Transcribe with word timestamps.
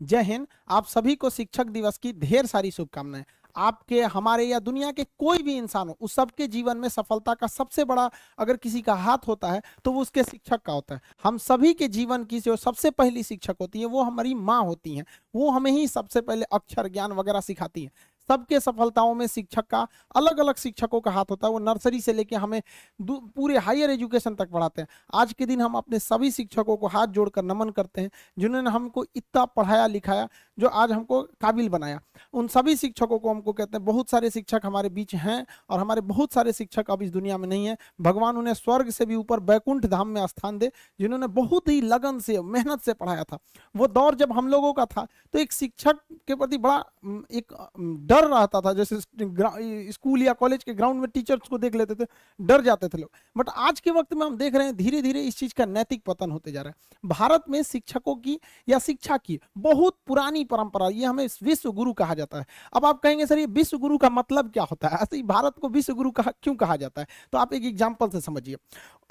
जय 0.00 0.22
हिंद। 0.22 0.46
आप 0.68 0.86
सभी 0.86 1.14
को 1.14 1.30
शिक्षक 1.30 1.66
दिवस 1.66 1.98
की 1.98 2.12
ढेर 2.12 2.46
सारी 2.46 2.70
शुभकामनाएँ। 2.70 3.24
आपके, 3.56 4.00
हमारे 4.02 4.44
या 4.44 4.58
दुनिया 4.58 4.90
के 4.92 5.04
कोई 5.18 5.38
भी 5.38 5.56
इंसान 5.56 5.88
हो, 5.88 5.96
उस 6.00 6.12
सबके 6.14 6.46
जीवन 6.46 6.76
में 6.76 6.88
सफलता 6.88 7.34
का 7.34 7.46
सबसे 7.46 7.84
बड़ा 7.84 8.08
अगर 8.38 8.56
किसी 8.56 8.80
का 8.82 8.94
हाथ 8.94 9.26
होता 9.28 9.48
है 9.48 9.62
तो 9.84 9.92
वो 9.92 10.00
उसके 10.00 10.24
शिक्षक 10.24 10.62
का 10.62 10.72
होता 10.72 10.94
है। 10.94 11.00
हम 11.24 11.38
सभी 11.38 11.72
के 11.74 11.88
जीवन 11.88 12.24
की 12.24 12.40
जो 12.40 12.56
सबसे 12.56 12.90
पहली 12.90 13.22
शिक्षक 13.22 13.56
होती 13.60 13.80
है, 13.80 13.86
वो 13.86 14.02
हमारी 14.02 14.34
माँ 14.34 14.62
होती 14.64 14.94
है। 14.96 15.04
वो 15.34 15.50
हमें 15.50 15.70
ही 15.70 15.86
सबसे 15.88 16.20
पहले 16.20 16.44
अक्षर 16.52 16.88
ज्ञान 16.88 17.12
वगैरह 17.12 17.40
सिखाती 17.40 17.82
है। 17.84 17.90
सबके 18.30 18.58
सफलताओं 18.60 19.14
में 19.14 19.26
शिक्षक 19.26 19.66
का 19.66 19.86
अलग 20.16 20.38
अलग 20.38 20.56
शिक्षकों 20.56 21.00
का 21.00 21.10
हाथ 21.10 21.30
होता 21.30 21.46
है। 21.46 21.52
वो 21.52 21.58
नर्सरी 21.60 22.00
से 22.00 22.12
लेके 22.12 22.36
हमें 22.36 22.60
पूरे 23.00 23.58
हायर 23.58 23.90
एजुकेशन 23.90 24.34
तक 24.34 24.50
पढ़ाते 24.50 24.82
हैं। 24.82 24.88
आज 25.14 25.32
के 25.32 25.46
दिन 25.46 25.60
हम 25.60 25.74
अपने 25.74 25.98
सभी 25.98 26.30
शिक्षकों 26.30 26.76
को 26.76 26.86
हाथ 26.88 27.06
जोड़कर 27.08 27.42
नमन 27.42 27.70
करते 27.70 28.00
हैं, 28.00 28.10
जिन्होंने 28.38 28.70
हमको 28.70 29.04
इतना 29.16 29.44
पढ़ाया 29.46 29.86
लिखाया 29.88 30.28
जो 30.60 30.68
आज 30.68 30.92
हमको 30.92 31.20
काबिल 31.40 31.68
बनाया। 31.68 32.00
उन 32.34 32.48
सभी 32.48 32.74
शिक्षकों 32.76 33.18
को 33.18 33.30
हमको 33.30 33.52
कहते 33.52 33.76
हैं, 33.76 33.84
बहुत 33.84 34.10
सारे 34.10 34.30
शिक्षक 34.30 34.60
हमारे 34.64 34.88
बीच 34.90 35.14
हैं 35.16 35.44
और 35.70 35.78
हमारे 35.78 36.00
बहुत 36.02 36.32
सारे 36.32 36.52
शिक्षक 36.52 36.90
अब 36.90 37.02
इस 37.02 37.10
दुनिया 37.10 37.38
में 37.38 37.48
नहीं 37.48 37.66
है। 37.66 37.76
भगवान 38.00 38.36
उन्हें 38.36 38.54
स्वर्ग 38.54 38.90
से 38.90 39.06
भी 39.06 39.14
ऊपर 39.14 39.40
बैकुंठ 39.42 39.86
धाम 39.86 40.08
में 40.08 40.26
स्थान 40.26 40.58
दे, 40.58 40.70
जिन्होंने 41.00 41.26
बहुत 41.30 41.68
ही 41.68 41.80
लगन 41.82 42.18
से, 42.20 42.40
मेहनत 42.42 42.82
से 42.82 42.92
पढ़ाया 42.94 43.24
था। 43.24 43.38
वो 43.74 43.86
दौर 43.88 44.14
जब 44.14 44.32
हम 44.32 44.48
लोगों 44.48 44.72
का 44.72 44.84
था 44.86 45.06
तो 45.34 45.38
एक 45.38 45.52
शिक्षक 45.52 45.98
के 46.28 46.34
प्रति 46.34 46.58
बड़ा 46.58 46.78
एक 47.32 47.52
डर 48.06 48.24
रहता 48.26 48.60
था। 48.60 48.72
जैसे 48.74 49.00
स्कूल 49.92 50.22
या 50.22 50.32
कॉलेज 50.34 50.64
के 50.64 50.74
ग्राउंड 50.74 51.00
में 51.00 51.08
टीचर्स 51.10 51.48
को 51.48 51.58
देख 51.58 51.74
लेते 51.74 51.94
थे, 51.94 52.06
डर 52.40 52.62
जाते 52.62 52.88
थे 52.88 52.98
लोग। 52.98 53.10
बट 53.36 53.48
आज 53.48 53.80
के 53.80 53.90
वक्त 53.90 54.14
में 54.14 54.26
हम 54.26 54.36
देख 54.36 54.54
रहे 54.54 54.66
हैं 54.66 54.76
धीरे 54.76 55.02
धीरे 55.02 55.22
इस 55.22 55.38
चीज़ 55.38 55.54
का 55.54 55.66
नैतिक 55.66 56.02
पतन 56.06 56.30
होते 56.30 56.52
जा 56.52 56.62
रहा 56.62 56.70
है। 56.70 57.08
भारत 57.08 57.44
में 57.50 57.62
शिक्षकों 57.62 58.14
की 58.16 58.38
या 58.68 58.78
शिक्षा 58.80 59.16
की 59.16 59.38
बहुत 59.58 59.96
पुरानी 60.06 60.44
परंपरा, 60.50 60.88
ये 60.88 61.04
हमें 61.04 61.26
विश्व 61.42 61.70
गुरु 61.72 61.92
कहा 61.92 62.14
जाता 62.14 62.38
है। 62.38 62.46
अब 62.72 62.84
आप 62.84 63.00
कहेंगे, 63.00 63.26
सर, 63.26 63.38
ये 63.38 63.46
विश्व 63.48 63.78
गुरु 63.78 63.98
का 63.98 64.10
मतलब 64.10 64.50
क्या 64.50 64.62
होता 64.62 64.88
है? 64.88 64.98
ऐसे 64.98 65.16
ही 65.16 65.22
भारत 65.24 65.58
को 65.60 65.68
विश्व 65.70 65.94
गुरु 65.94 66.10
कहा, 66.10 66.32
क्यों 66.42 66.54
कहा 66.54 66.76
जाता 66.76 67.00
है? 67.00 67.06
तो 67.32 67.38
आप 67.38 67.52
एक 67.54 67.64
एग्ज़ाम्पल 67.64 68.08
से 68.08 68.20
समझिए। 68.20 68.56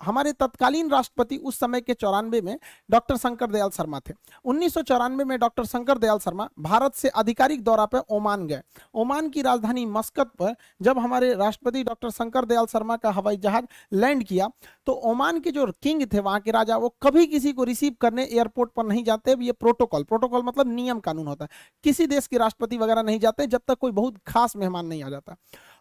हमारे 0.01 0.31
तत्कालीन 0.33 0.89
राष्ट्रपति 0.89 1.37
उस 1.37 1.59
समय 1.59 1.81
के 1.81 1.93
चौरानवे 1.93 2.41
में 2.41 2.57
डॉक्टर 2.89 3.17
शंकर 3.17 3.51
दयाल 3.51 3.69
शर्मा 3.69 3.99
थे। 3.99 4.13
उन्नीस 4.45 4.77
में 5.09 5.37
डॉक्टर 5.39 5.65
शंकर 5.65 5.97
दयाल 5.97 6.19
शर्मा 6.19 6.47
भारत 6.59 6.95
से 6.95 7.09
आधिकारिक 7.09 7.63
दौरा 7.63 7.85
पर 7.85 8.03
ओमान 8.09 8.45
गए। 8.47 8.61
ओमान 8.93 9.29
की 9.29 9.41
राजधानी 9.41 9.85
मस्कत 9.87 10.31
पर 10.39 10.55
जब 10.81 10.99
हमारे 10.99 11.33
राष्ट्रपति 11.35 11.83
डॉक्टर 11.83 12.09
शंकर 12.11 12.45
दयाल 12.45 12.65
शर्मा 12.65 12.97
का 12.97 13.11
हवाई 13.11 13.37
जहाज़ 13.37 13.65
लैंड 13.93 14.23
किया 14.23 14.49
तो 14.87 14.93
ओमान 15.05 15.39
के 15.39 15.51
जो 15.51 15.65
किंग 15.83 16.05
थे, 16.13 16.19
वहाँ 16.19 16.39
के 16.39 16.51
राजा, 16.51 16.77
वो 16.77 16.89
कभी 17.03 17.25
किसी 17.27 17.53
को 17.53 17.63
रिसीव 17.63 17.95
करने 18.01 18.23
एयरपोर्ट 18.25 18.71
पर 18.71 18.85
नहीं 18.85 19.03
जाते। 19.03 19.35
ये 19.39 19.51
प्रोटोकॉल 19.53 20.03
प्रोटोकॉल 20.03 20.43
मतलब 20.43 20.67
नियम 20.67 20.99
कानून 20.99 21.27
होता 21.29 21.45
है। 21.45 21.49
किसी 21.83 22.07
देश 22.07 22.27
के 22.27 22.37
राष्ट्रपति 22.37 22.77
वगैरह 22.77 23.01
नहीं 23.01 23.19
जाते, 23.19 23.47
जब 23.47 23.61
तक 23.67 23.77
कोई 23.77 23.91
बहुत 23.91 24.17
खास 24.27 24.55
मेहमान 24.55 24.85
नहीं 24.85 25.03
आ 25.03 25.09
जाता। 25.09 25.35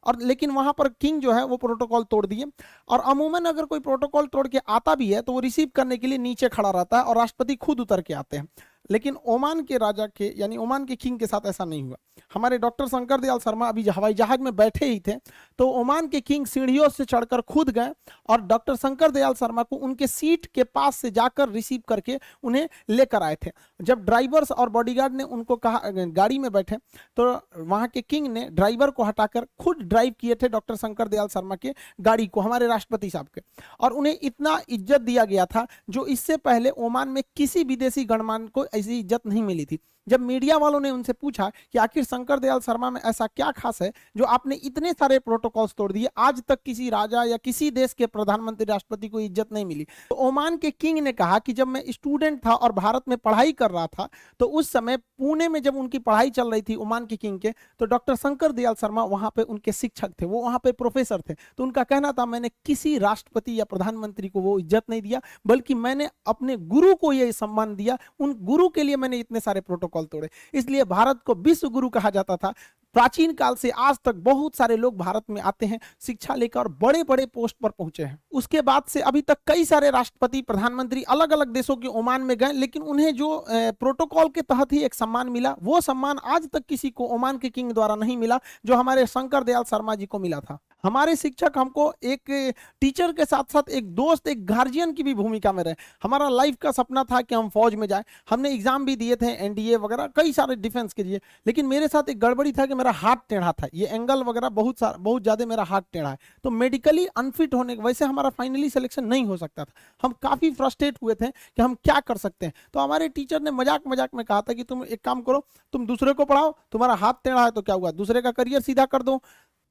और 0.06 0.18
लेकिन 0.22 0.50
वहाँ 0.50 0.74
पर 0.78 0.88
किंग 0.88 1.20
जो 1.20 1.32
है, 1.32 1.44
वो 1.44 1.56
प्रोटोकॉल 1.56 2.04
तोड़ 2.04 2.26
दिए। 2.26 2.44
और 2.88 3.00
अमूमन 3.00 3.44
अगर 3.44 3.64
कोई 3.64 3.80
प्रोटोकॉल 3.80 4.26
तोड़ 4.26 4.46
के 4.48 4.58
आता 4.58 4.94
भी 4.94 5.12
है 5.12 5.22
तो 5.22 5.32
वो 5.32 5.40
रिसीव 5.40 5.70
करने 5.74 5.96
के 5.96 6.06
लिए 6.06 6.18
नीचे 6.18 6.48
खड़ा 6.48 6.70
रहता 6.70 6.98
है 6.98 7.04
और 7.04 7.16
राष्ट्रपति 7.16 7.56
खुद 7.56 7.80
उतर 7.80 8.02
के 8.02 8.14
आते 8.14 8.36
हैं। 8.36 8.48
लेकिन 8.90 9.16
ओमान 9.26 9.62
के 9.62 9.78
राजा 9.78 10.06
के, 10.08 10.32
यानी 10.36 10.56
ओमान 10.56 10.84
के 10.84 10.96
किंग 10.96 11.18
के 11.18 11.26
साथ 11.26 11.46
ऐसा 11.46 11.64
नहीं 11.64 11.82
हुआ। 11.82 11.96
हमारे 12.34 12.58
डॉक्टर 12.58 12.86
शंकर 12.88 13.20
दयाल 13.20 13.38
शर्मा 13.38 13.68
अभी 13.68 13.82
हवाई 13.88 14.14
जहाज़ 14.14 14.40
में 14.40 14.54
बैठे 14.56 14.86
ही 14.86 14.98
थे 15.00 15.12
तो 15.58 15.68
ओमान 15.72 16.06
के 16.08 16.20
किंग 16.20 16.46
सीढ़ियों 16.46 16.88
से 16.88 17.04
चढ़कर 17.04 17.40
खुद 17.42 17.70
गए 17.70 17.90
और 18.28 18.40
डॉक्टर 18.42 18.76
शंकर 18.76 19.10
दयाल 19.10 19.34
शर्मा 19.34 19.62
को 19.62 19.76
उनके 19.78 20.06
सीट 20.06 20.46
के 20.46 20.64
पास 20.64 20.96
से 20.96 21.10
जाकर 21.10 21.48
रिसीव 21.48 21.82
करके 21.88 22.18
उन्हें 22.42 22.68
लेकर 22.90 23.22
आए 23.22 23.36
थे। 23.36 23.50
जब 23.80 24.04
ड्राइवर्स 24.04 24.52
और 24.52 24.68
बॉडीगार्ड 24.68 25.14
ने 25.14 25.24
उनको 25.24 25.56
कहा 25.58 25.80
गाड़ी 25.88 26.38
में 26.38 26.50
बैठे 26.52 26.76
तो 27.16 27.30
वहाँ 27.58 27.88
के 27.88 28.02
किंग 28.02 28.26
ने 28.28 28.48
ड्राइवर 28.50 28.90
को 28.90 29.04
हटाकर 29.04 29.46
खुद 29.60 29.82
ड्राइव 29.84 30.14
किए 30.20 30.34
थे 30.34 30.48
डॉक्टर 30.48 30.76
शंकर 30.76 31.08
दयाल 31.08 31.28
शर्मा 31.28 31.56
के 31.56 31.74
गाड़ी 32.00 32.26
को, 32.26 32.40
हमारे 32.40 32.66
राष्ट्रपति 32.66 33.10
साहब 33.10 33.28
के। 33.28 33.40
और 33.80 33.92
उन्हें 33.92 34.18
इतना 34.22 34.60
इज़्ज़त 34.68 35.00
दिया 35.00 35.24
गया 35.24 35.46
था 35.46 35.66
जो 35.90 36.06
इससे 36.08 36.36
पहले 36.38 36.70
ओमान 36.70 37.08
में 37.08 37.22
किसी 37.36 37.64
विदेशी 37.64 38.04
गणमान 38.06 38.46
को 38.48 38.66
ऐसी 38.78 38.98
इज़्ज़त 39.00 39.26
नहीं 39.26 39.42
मिली 39.42 39.64
थी। 39.66 39.78
जब 40.08 40.20
मीडिया 40.22 40.56
वालों 40.58 40.80
ने 40.80 40.90
उनसे 40.90 41.12
पूछा 41.14 41.50
कि 41.72 41.78
आखिर 41.78 42.04
शंकर 42.04 42.38
दयाल 42.38 42.60
शर्मा 42.60 42.90
में 42.90 43.00
ऐसा 43.02 43.26
क्या 43.28 43.50
खास 43.52 43.80
है, 43.82 43.92
जो 44.16 44.24
आपने 44.26 44.54
इतने 44.56 44.92
सारे 44.92 45.18
प्रोटोकॉल्स 45.20 45.74
तोड़ 45.74 45.90
दिए, 45.92 46.08
आज 46.18 46.42
तक 46.48 46.62
किसी 46.64 46.88
राजा 46.90 47.24
या 47.24 47.36
किसी 47.38 47.70
देश 47.72 47.92
के 47.92 48.06
प्रधानमंत्री 48.08 48.66
राष्ट्रपति 48.66 49.08
को 49.08 49.20
इज़्ज़त 49.20 49.52
नहीं 49.52 49.64
मिली। 49.64 49.86
तो 50.10 50.16
ओमान 50.18 50.56
के 50.56 50.70
किंग 50.72 50.98
ने 50.98 51.12
कहा 51.14 51.38
कि 51.38 51.52
जब 51.52 51.66
मैं 51.68 51.82
स्टूडेंट 51.90 52.44
था 52.46 52.54
और 52.54 52.72
भारत 52.74 53.08
में 53.08 53.16
पढ़ाई 53.18 53.52
कर 53.54 53.70
रहा 53.70 53.86
था 53.88 54.08
तो 54.40 54.46
उस 54.48 54.70
समय 54.70 54.96
पुणे 54.96 55.48
में 55.48 55.60
जब 55.62 55.76
उनकी 55.76 55.98
पढ़ाई 56.00 56.30
चल 56.30 56.50
रही 56.50 56.62
थी 56.62 56.74
ओमान 56.76 57.06
के 57.06 57.16
किंग 57.18 57.38
के 57.40 57.52
तो 57.80 57.86
डॉक्टर 57.86 58.16
शंकर 58.16 58.52
दयाल 58.52 58.74
शर्मा 58.74 59.04
वहाँ 59.06 59.30
पे 59.36 59.42
उनके 59.44 59.72
शिक्षक 59.72 60.10
थे, 60.20 60.26
वो 60.26 60.42
वहाँ 60.42 60.58
पे 60.58 60.72
प्रोफेसर 60.74 61.20
थे। 61.20 61.34
तो 61.34 61.62
उनका 61.62 61.82
कहना 61.84 62.12
था, 62.12 62.26
मैंने 62.26 62.48
किसी 62.66 62.96
राष्ट्रपति 62.98 63.58
या 63.58 63.64
प्रधानमंत्री 63.66 64.28
को 64.28 64.40
वो 64.40 64.58
इज़्ज़त 64.58 64.90
नहीं 64.90 65.02
दिया, 65.02 65.20
बल्कि 65.46 65.74
मैंने 65.76 66.08
अपने 66.26 66.56
गुरु 66.68 66.94
को 66.94 67.12
ये 67.12 67.30
सम्मान 67.32 67.74
दिया, 67.76 67.98
उन 68.20 68.34
गुरु 68.42 68.68
के 68.68 68.82
लिए 68.82 68.96
मैंने 68.96 69.18
इतने 69.18 69.40
सारे 69.40 69.60
प्रोटोकॉल 69.62 69.97
तोड़े। 70.06 70.28
इसलिए 70.54 70.84
भारत 70.84 71.20
को 71.26 71.34
विश्व 71.34 71.68
गुरु 71.68 71.88
कहा 71.88 72.10
जाता 72.10 72.36
था। 72.36 72.54
प्राचीन 72.94 73.32
काल 73.32 73.54
से 73.54 73.70
आज 73.70 73.96
तक 74.04 74.14
बहुत 74.24 74.56
सारे 74.56 74.76
लोग 74.76 74.96
भारत 74.98 75.24
में 75.30 75.40
आते 75.42 75.66
हैं, 75.66 75.78
शिक्षा 76.00 76.34
लेकर 76.34 76.60
और 76.60 76.68
बड़े 76.80 77.02
बड़े 77.02 77.26
पोस्ट 77.26 77.56
पर 77.62 77.70
पहुँचे 77.70 78.02
हैं। 78.02 78.18
उसके 78.32 78.60
बाद 78.62 78.82
से 78.88 79.00
अभी 79.00 79.20
तक 79.22 79.38
कई 79.46 79.64
सारे 79.64 79.90
राष्ट्रपति, 79.90 80.42
प्रधानमंत्री 80.42 81.02
अलग 81.04 81.32
अलग 81.32 81.48
देशों 81.48 81.76
के 81.76 81.88
ओमान 81.88 82.22
में 82.22 82.36
गए, 82.38 82.52
लेकिन 82.52 82.82
उन्हें 82.84 83.14
जो 83.14 83.44
प्रोटोकॉल 83.48 84.28
के 84.28 84.42
तहत 84.42 84.72
ही 84.72 84.82
एक 84.82 84.94
सम्मान 84.94 85.28
मिला, 85.28 85.54
वो 85.62 85.80
सम्मान 85.80 86.18
आज 86.26 86.48
तक 86.52 86.64
किसी 86.68 86.90
को 86.90 87.06
ओमान 87.08 87.38
के 87.38 87.48
किंग 87.50 87.72
द्वारा 87.72 87.94
नहीं 87.96 88.16
मिला, 88.16 88.40
जो 88.66 88.74
हमारे 88.74 89.06
शंकर 89.08 89.44
दयाल 89.44 89.64
शर्मा 89.64 89.94
जी 89.94 90.06
को 90.06 90.18
मिला 90.18 90.40
था। 90.40 90.58
हमारे 90.84 91.14
शिक्षक 91.16 91.52
हमको 91.56 91.92
एक 92.04 92.54
टीचर 92.80 93.12
के 93.12 93.24
साथ 93.24 93.52
साथ 93.52 93.70
एक 93.70 93.94
दोस्त, 93.94 94.28
एक 94.28 94.44
गार्जियन 94.46 94.92
की 94.92 95.02
भी 95.02 95.14
भूमिका 95.14 95.52
में 95.52 95.62
रहे। 95.64 95.74
हमारा 96.02 96.28
लाइफ 96.28 96.56
का 96.56 96.70
सपना 96.72 97.04
था 97.04 97.20
कि 97.20 97.34
हम 97.34 97.48
फौज 97.48 97.74
में 97.74 97.86
जाए। 97.88 98.04
हमने 98.30 98.50
एग्ज़ाम 98.50 98.84
भी 98.84 98.96
दिए 98.96 99.16
थे, 99.16 99.32
एनडीए 99.36 99.76
वगैरह 99.76 100.06
कई 100.16 100.32
सारे 100.32 100.56
डिफेंस 100.56 100.92
के 100.92 101.04
लिए, 101.04 101.20
लेकिन 101.46 101.66
मेरे 101.66 101.88
साथ 101.88 102.10
एक 102.10 102.18
गड़बड़ी 102.20 102.52
था 102.52 102.66
कि 102.66 102.74
मेरा 102.78 102.90
हाथ 102.92 103.16
टेढ़ा 103.28 103.52
था, 103.52 103.68
ये 103.74 103.86
एंगल 103.88 104.22
वगैरह 104.24 104.48
बहुत 104.50 104.78
सारा 104.78 104.96
बहुत 104.98 105.22
ज़्यादा 105.22 105.46
मेरा 105.46 105.62
हाथ 105.64 105.82
टेढ़ा 105.92 106.10
है। 106.10 106.18
तो 106.44 106.50
मेडिकली 106.52 107.06
अनफिट 107.08 107.54
होने 107.54 107.76
की 107.76 107.82
वजह 107.82 107.94
से 107.94 108.04
हमारा 108.04 108.30
फाइनली 108.30 108.70
सिलेक्शन 108.70 109.04
नहीं 109.06 109.24
हो 109.26 109.36
सकता 109.36 109.64
था। 109.64 109.72
हम 110.02 110.12
काफ़ी 110.22 110.50
फ्रस्ट्रेट 110.52 110.98
हुए 111.02 111.14
थे 111.14 111.26
कि 111.26 111.62
हम 111.62 111.74
क्या 111.76 111.98
कर 112.02 112.16
सकते 112.18 112.46
हैं। 112.46 112.52
तो 112.74 112.80
हमारे 112.80 113.08
टीचर 113.10 113.40
ने 113.40 113.50
मज़ाक 113.52 113.82
मज़ाक 113.88 114.14
में 114.14 114.24
कहा 114.24 114.40
था 114.40 114.52
कि 114.52 114.62
तुम 114.64 114.84
एक 114.86 115.04
काम 115.04 115.20
करो, 115.22 115.44
तुम 115.74 115.86
दूसरे 115.86 116.12
को 116.12 116.24
पढ़ाओ, 116.24 116.54
तुम्हारा 116.72 116.94
हाथ 116.96 117.14
टेढ़ा 117.24 117.44
है 117.44 117.50
तो 117.50 117.62
क्या 117.62 117.74
हुआ? 117.74 117.90
दूसरे 117.92 118.22
का 118.22 118.30
करियर 118.32 118.60
सीधा 118.62 118.84
कर 118.86 119.02
दो। 119.02 119.22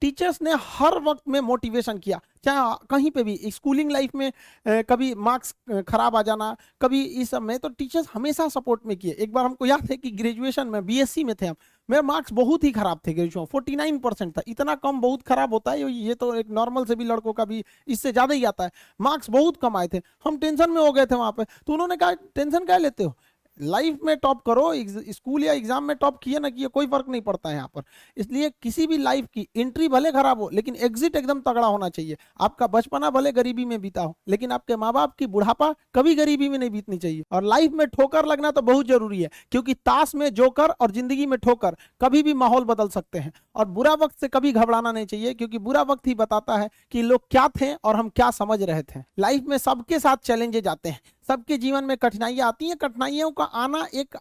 टीचर्स 0.02 0.42
ने 0.42 0.52
हर 0.54 0.98
वक्त 1.02 1.22
में 1.28 1.40
मोटिवेशन 1.42 1.98
किया, 1.98 2.20
चाहे 2.44 2.76
कहीं 2.90 3.12
पे 3.12 3.24
भी 3.24 3.36
स्कूलिंग 3.52 3.92
लाइफ 3.92 4.16
में 4.16 4.32
कभी 4.66 5.14
मार्क्स 5.18 5.54
खराब 5.88 6.16
आ 6.16 6.22
जाना, 6.22 6.56
कभी 6.82 7.02
इस 7.04 7.30
सब 7.30 7.42
में 7.42 7.58
तो 7.60 7.70
टीचर्स 7.70 8.08
हमेशा 8.14 8.48
सपोर्ट 8.50 8.86
में 8.86 8.96
किए। 8.98 9.12
एक 9.14 9.34
बार 9.34 9.46
हमको 9.46 9.66
याद 9.66 9.90
है 9.92 9.98
कि 9.98 10.12
ग्रेजुएशन 10.14 10.68
में 10.68 10.86
बीएससी 10.86 11.24
में 11.24 11.36
थे 11.36 11.48
हम। 11.48 11.56
मेरे 11.90 12.02
मार्क्स 12.04 12.34
बहुत 12.34 12.64
ही 12.64 12.72
खराब 12.72 13.00
थे 13.08 13.14
ग्रेजुएशन 13.14 13.46
फोर्टी 13.46 13.76
नाइन 13.76 13.98
परसेंट 14.00 14.36
था। 14.38 14.42
इतना 14.48 14.76
कम 14.76 15.00
बहुत 15.02 15.22
खराब 15.24 15.54
होता 15.54 15.72
है, 15.72 15.92
ये 15.92 16.14
तो 16.16 16.34
एक 16.36 16.50
नॉर्मल 16.52 16.86
से 16.86 16.96
भी 16.96 17.06
लड़कों 17.06 17.34
का 17.34 17.46
भी 17.46 17.64
इससे 17.88 18.12
ज़्यादा 18.12 18.34
ही 18.34 18.44
आता 18.46 18.64
है। 18.64 18.72
मार्क्स 19.00 19.30
बहुत 19.30 19.58
कम 19.58 19.78
आए 19.78 19.88
थे। 19.88 20.02
हम 20.26 20.38
टेंशन 20.38 20.72
में 20.72 20.82
हो 20.82 20.92
गए 20.92 21.06
थे 21.06 21.16
वहाँ 21.16 21.32
पे। 21.32 21.44
तो 21.44 21.74
उन्होंने 21.74 21.98
कहा 21.98 22.12
टेंशन 22.36 22.66
क्या 22.66 22.78
लेते 22.78 23.04
हो? 23.04 23.14
लाइफ 23.60 24.00
में 24.04 24.16
टॉप 24.18 24.42
करो 24.46 24.72
स्कूल 25.12 25.44
या 25.44 25.54
एग्ज़ाम 25.54 25.84
में 25.84 25.96
टॉप 25.98 26.18
किए 26.20 26.40
ना 26.40 26.50
किए, 26.50 26.68
कोई 26.68 26.88
फ़र्क 26.88 27.06
नहीं 27.10 27.22
पड़ता 27.22 27.50
है 27.50 27.56
यहाँ 27.56 27.70
पर। 27.76 27.84
इसलिए 28.18 28.50
किसी 28.64 28.88
भी 28.88 28.98
लाइफ 28.98 29.26
की 29.34 29.48
एंट्री 29.58 29.88
भले 29.88 30.12
खराब 30.12 30.42
हो, 30.42 30.50
लेकिन 30.54 30.76
एग्जिट 30.78 31.16
एकदम 31.16 31.40
तगड़ा 31.42 31.68
होना 31.68 31.90
चाहिए। 31.90 32.18
आपका 32.40 32.68
बचपना 32.68 33.10
भले 33.10 33.32
गरीबी 33.32 33.66
में 33.66 33.80
बीता 33.82 34.02
हो, 34.02 34.16
लेकिन 34.28 34.52
आपके 34.52 34.76
माँ 34.76 34.92
बाप 34.94 35.16
की 35.16 35.28
बुढ़ापा 35.28 35.74
कभी 35.96 36.16
गरीबी 36.16 36.50
में 36.50 36.58
नहीं 36.58 36.70
बीतनी 36.70 36.98
चाहिए। 36.98 37.24
और 37.32 37.44
लाइफ 37.46 37.72
में 37.72 37.86
ठोकर 37.88 38.26
लगना 38.26 38.52
तो 38.52 38.62
बहुत 38.64 38.88
ज़रूरी 38.88 39.22
है, 39.22 39.30
क्योंकि 39.52 39.74
ताश 39.76 40.16
में 40.16 40.30
जोकर 40.32 40.70
और 40.72 40.92
ज़िंदगी 40.92 41.26
में 41.26 41.38
ठोकर, 41.40 41.76
कभी 42.02 42.24
भी 42.24 42.34
माहौल 42.36 42.64
बदल 42.66 42.88
सकते 42.90 43.20
हैं। 43.20 43.34
और 43.56 43.66
बुरा 43.68 43.94
वक्त 43.96 44.20
से 44.20 44.28
कभी 44.28 44.52
घबराना 44.52 44.92
नहीं 44.92 45.06
चाहिए, 45.06 45.34
क्योंकि 45.34 45.58
बुरा 45.60 45.82
वक्त 45.84 46.08
ही 46.08 46.16
बताता 46.16 46.58
है 46.58 46.70
कि 46.92 47.02
लोग 47.02 47.28
क्या 47.32 47.48
थे 47.52 47.74
और 47.76 47.96
हम 47.96 48.10
क्या 48.10 48.32
समझ 48.34 48.62
रहे 48.62 48.84
थे। 48.86 49.04
लाइफ 49.20 49.44
में 49.44 49.58
सबके 49.58 50.00
साथ 50.00 50.18
चैलेंजेज 50.18 50.68
आते 50.68 50.90
हैं। 50.90 51.00
सबके 51.30 51.58
जीवन 51.58 51.84
में 51.84 51.98
कठिनाइयाँ 51.98 52.48
आती 52.48 52.68
हैं, 52.68 52.78
कठिनाइयों 52.78 53.32
का 53.32 53.44
आना 53.44 53.88
एक 53.94 54.18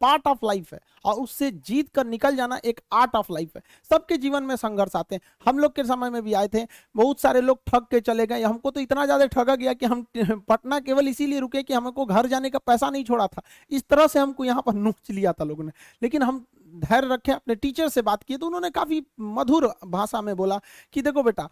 पार्ट 0.00 0.26
ऑफ़ 0.26 0.44
लाइफ 0.46 0.72
है 0.72 0.78
और 1.04 1.14
उससे 1.14 1.50
जीत 1.66 1.88
कर 1.94 2.06
निकल 2.06 2.36
जाना 2.36 2.58
एक 2.64 2.80
आर्ट 2.92 3.14
ऑफ़ 3.16 3.32
लाइफ 3.32 3.56
है। 3.56 3.62
सबके 3.90 4.16
जीवन 4.16 4.42
में 4.42 4.54
संघर्ष 4.56 4.96
आते 4.96 5.14
हैं। 5.14 5.22
हम 5.46 5.58
लोग 5.58 5.74
के 5.76 5.84
समय 5.84 6.10
में 6.10 6.22
भी 6.22 6.32
आए 6.32 6.48
थे, 6.48 6.64
बहुत 6.94 7.20
सारे 7.20 7.40
लोग 7.40 7.58
ठग 7.66 7.86
के 7.90 8.00
चले 8.00 8.26
गए। 8.26 8.42
हमको 8.42 8.70
तो 8.70 8.80
इतना 8.80 9.04
ज़्यादा 9.04 9.26
ठगा 9.26 9.54
गया 9.56 9.72
कि 9.74 9.86
हम 9.86 10.06
पटना 10.48 10.78
केवल 10.80 11.08
इसीलिए 11.08 11.40
रुके 11.40 11.62
कि 11.62 11.74
हमको 11.74 12.06
घर 12.06 12.26
जाने 12.26 12.50
का 12.50 12.58
पैसा 12.58 12.90
नहीं 12.90 13.04
छोड़ा 13.04 13.26
था। 13.26 13.42
इस 13.70 13.88
तरह 13.90 14.06
से 14.06 14.18
हमको 14.18 14.44
यहाँ 14.44 14.62
पर 14.66 14.74
नोच 14.74 15.10
लिया 15.10 15.32
था 15.32 15.44
लोगों 15.44 15.64
ने। 15.64 15.72
लेकिन 16.02 16.22
हम 16.22 16.44
धैर्य 16.76 17.08
रखे, 17.08 17.32
अपने 17.32 17.54
टीचर 17.54 17.88
से 17.88 18.02
बात 18.02 18.22
की 18.22 18.36
तो 18.36 18.46
उन्होंने 18.46 18.70
काफ़ी 18.70 19.02
मधुर 19.20 19.72
भाषा 19.86 20.22
में 20.22 20.34
बोला 20.36 20.60
कि 20.92 21.02
देखो 21.02 21.22
बेटा, 21.22 21.48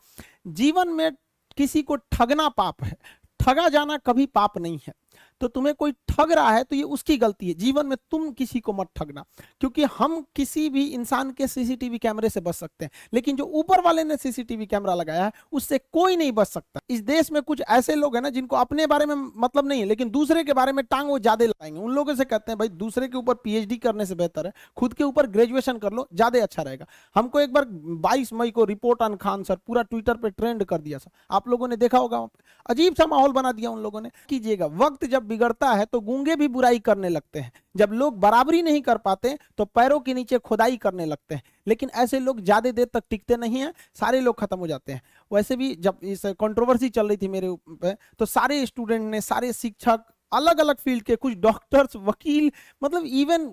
जीवन 0.47 0.88
में 0.88 1.11
किसी 1.56 1.82
को 1.82 1.97
ठगना 1.97 2.49
पाप 2.49 2.82
है 2.85 2.97
ठगा 3.46 3.69
जाना 3.69 3.96
कभी 3.96 4.26
पाप 4.26 4.58
नहीं 4.58 4.78
है। 4.88 4.93
तो 5.40 5.48
तुम्हें 5.48 5.74
कोई 5.74 5.92
ठग 6.08 6.32
रहा 6.32 6.50
है 6.50 6.62
तो 6.64 6.76
ये 6.76 6.82
उसकी 6.84 7.16
गलती 7.16 7.48
है। 7.48 7.54
जीवन 7.56 7.86
में 7.86 7.96
तुम 8.10 8.30
किसी 8.32 8.60
को 8.60 8.72
मत 8.72 8.88
ठगना, 8.96 9.24
क्योंकि 9.60 9.84
हम 9.90 10.20
किसी 10.36 10.68
भी 10.70 10.84
इंसान 10.88 11.30
के 11.30 11.46
सीसीटीवी 11.46 11.98
कैमरे 11.98 12.28
से 12.28 12.40
बच 12.40 12.54
सकते 12.54 12.84
हैं, 12.84 12.90
लेकिन 13.12 13.36
जो 13.36 13.44
ऊपर 13.54 13.80
वाले 13.80 14.04
ने 14.04 14.16
सीसीटीवी 14.16 14.66
कैमरा 14.66 14.94
लगाया 14.94 15.24
है, 15.24 15.32
उससे 15.52 15.78
कोई 15.78 16.16
नहीं 16.16 16.32
बच 16.32 16.48
सकता। 16.48 16.80
इस 16.90 17.00
देश 17.02 17.30
में 17.32 17.40
कुछ 17.42 17.62
ऐसे 17.70 17.94
लोग 17.94 18.14
हैं 18.16 18.22
ना, 18.22 18.30
जिनको 18.30 18.56
अपने 18.56 18.86
बारे 18.86 19.06
में 19.06 19.14
मतलब 19.36 19.68
नहीं 19.68 19.80
है, 19.80 19.86
लेकिन 19.86 20.10
दूसरे 20.10 20.44
के 20.44 20.52
बारे 20.52 20.72
में 20.72 20.84
टांग 20.84 21.08
वो 21.08 21.18
ज़्यादा 21.18 21.44
लगाएँगे। 21.44 21.80
उन 21.80 21.92
लोगों 21.92 22.14
से 22.14 22.24
कहते 22.26 22.52
हैं, 22.52 22.58
भाई, 22.58 22.68
दूसरे 22.68 23.08
के 23.08 23.18
ऊपर 23.18 23.34
पीएचडी 23.36 23.76
करने 23.78 24.06
से 24.06 24.14
बेहतर 24.14 24.46
है, 24.46 24.52
खुद 24.76 24.94
के 24.94 25.04
ऊपर 25.04 25.26
ग्रेजुएशन 25.28 25.78
कर 25.78 25.92
लो, 25.92 26.06
ज़्यादा 26.14 26.42
अच्छा 26.42 26.62
रहेगा। 26.62 26.86
हमको 27.16 27.40
एक 27.40 27.52
बार 27.52 27.64
बाईस 28.00 28.32
मई 28.32 28.50
को 28.50 28.64
रिपोर्ट 28.64 29.02
ऑन 29.02 29.16
खान 29.16 29.42
सर, 29.42 29.56
पूरा 29.56 29.82
ट्विटर 29.82 30.14
पर 30.16 30.30
ट्रेंड 30.30 30.64
कर 30.64 30.80
दिया 30.80 30.98
सर। 30.98 31.10
आप 31.30 31.48
लोगों 31.48 31.68
ने 31.68 31.76
देखा 31.76 31.98
होगा 31.98 32.26
अजीब 32.68 32.94
सा 32.94 33.06
माहौल 33.06 33.32
बना 33.32 33.52
दिया 33.52 33.70
उन 33.70 33.82
लोगों 33.82 34.00
ने। 34.00 34.10
कीजिएगा, 34.28 34.66
वक्त 34.66 35.04
जब 35.06 35.25
बिगड़ता 35.26 35.70
है 35.70 35.84
तो 35.84 36.00
गूँगे 36.02 36.37
भी 36.37 36.49
बुराई 36.49 36.78
करने 36.81 37.08
लगते 37.08 37.40
हैं। 37.40 37.52
जब 37.75 37.93
लोग 37.93 38.19
बराबरी 38.20 38.62
नहीं 38.62 38.81
कर 38.82 38.99
पाते 38.99 39.37
तो 39.58 39.64
पैरों 39.67 40.00
के 40.00 40.14
नीचे 40.14 40.38
खुदाई 40.40 40.76
करने 40.76 41.06
लगते 41.06 41.34
हैं। 41.34 41.43
लेकिन 41.67 41.90
ऐसे 41.96 42.19
लोग 42.20 42.40
ज़्यादा 42.40 42.70
देर 42.73 42.88
तक 42.94 43.05
टिकते 43.11 43.37
नहीं 43.37 43.61
हैं, 43.61 43.73
सारे 43.96 44.20
लोग 44.20 44.38
खत्म 44.38 44.58
हो 44.58 44.67
जाते 44.67 44.93
हैं। 44.93 45.02
वैसे 45.31 45.56
भी 45.56 45.75
जब 45.76 45.99
इस 46.05 46.23
कंट्रोवर्सी 46.40 46.88
चल 46.90 47.08
रही 47.08 47.17
थी 47.17 47.28
मेरे 47.28 47.49
ऊपर 47.49 47.96
तो 48.19 48.26
सारे 48.26 48.64
स्टूडेंट 48.67 49.02
ने, 49.02 49.20
सारे 49.23 49.52
शिक्षक 49.55 50.05
अलग 50.32 50.61
अलग 50.61 50.76
फ़ील्ड 50.76 51.02
के 51.02 51.17
कुछ 51.17 51.34
डॉक्टर्स 51.38 51.96
वकील 51.99 52.50
मतलब 52.82 53.05
इवन 53.06 53.46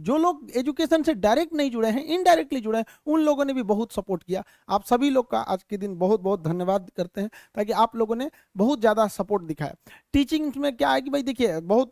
जो 0.00 0.16
लोग 0.18 0.50
एजुकेशन 0.56 1.02
से 1.02 1.14
डायरेक्ट 1.16 1.54
नहीं 1.54 1.70
जुड़े 1.70 1.90
हैं 1.90 2.04
इनडायरेक्टली 2.06 2.60
जुड़े 2.60 2.78
हैं, 2.78 2.84
उन 3.06 3.20
लोगों 3.20 3.44
ने 3.44 3.52
भी 3.52 3.62
बहुत 3.64 3.92
सपोर्ट 3.92 4.22
किया। 4.22 4.42
आप 4.68 4.84
सभी 4.84 5.10
लोग 5.10 5.30
का 5.30 5.38
आज 5.40 5.62
के 5.62 5.76
दिन 5.76 5.96
बहुत 5.98 6.20
बहुत 6.20 6.42
धन्यवाद 6.42 6.90
करते 6.96 7.20
हैं, 7.20 7.30
ताकि 7.54 7.72
आप 7.74 7.96
लोगों 7.96 8.16
ने 8.16 8.30
बहुत 8.56 8.80
ज़्यादा 8.80 9.06
सपोर्ट 9.08 9.42
दिखाया। 9.44 9.74
टीचिंग 10.12 10.52
में 10.56 10.76
क्या 10.76 10.90
है 10.90 11.00
कि 11.00 11.10
भाई 11.10 11.22
देखिए, 11.22 11.60
बहुत, 11.60 11.90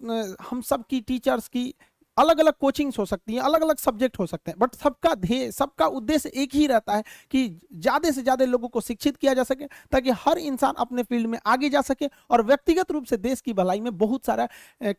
हम 0.50 0.60
सब 0.62 0.84
की 0.86 1.00
टीचर्स 1.02 1.48
की 1.48 1.74
अलग 2.16 2.38
अलग 2.40 2.52
कोचिंग्स 2.60 2.98
हो 2.98 3.04
सकती 3.06 3.34
हैं 3.34 3.40
अलग 3.42 3.62
अलग 3.62 3.78
सब्जेक्ट 3.78 4.18
हो 4.18 4.26
सकते 4.26 4.50
हैं 4.50 4.58
बट 4.58 4.74
सबका 4.74 5.14
ध्येय, 5.16 5.50
सबका 5.52 5.86
उद्देश्य 5.88 6.30
एक 6.34 6.54
ही 6.54 6.66
रहता 6.66 6.96
है 6.96 7.02
कि 7.30 7.48
ज़्यादा 7.74 8.10
से 8.10 8.22
ज़्यादा 8.22 8.44
लोगों 8.44 8.68
को 8.68 8.80
शिक्षित 8.80 9.16
किया 9.16 9.34
जा 9.34 9.42
सके, 9.42 9.66
ताकि 9.92 10.10
हर 10.18 10.38
इंसान 10.40 10.74
अपने 10.78 11.02
फ़ील्ड 11.02 11.26
में 11.26 11.38
आगे 11.46 11.68
जा 11.70 11.80
सके 11.82 12.06
और 12.30 12.42
व्यक्तिगत 12.44 12.90
रूप 12.92 13.04
से 13.04 13.16
देश 13.18 13.40
की 13.40 13.52
भलाई 13.52 13.80
में 13.80 13.96
बहुत 13.98 14.26
सारा 14.26 14.48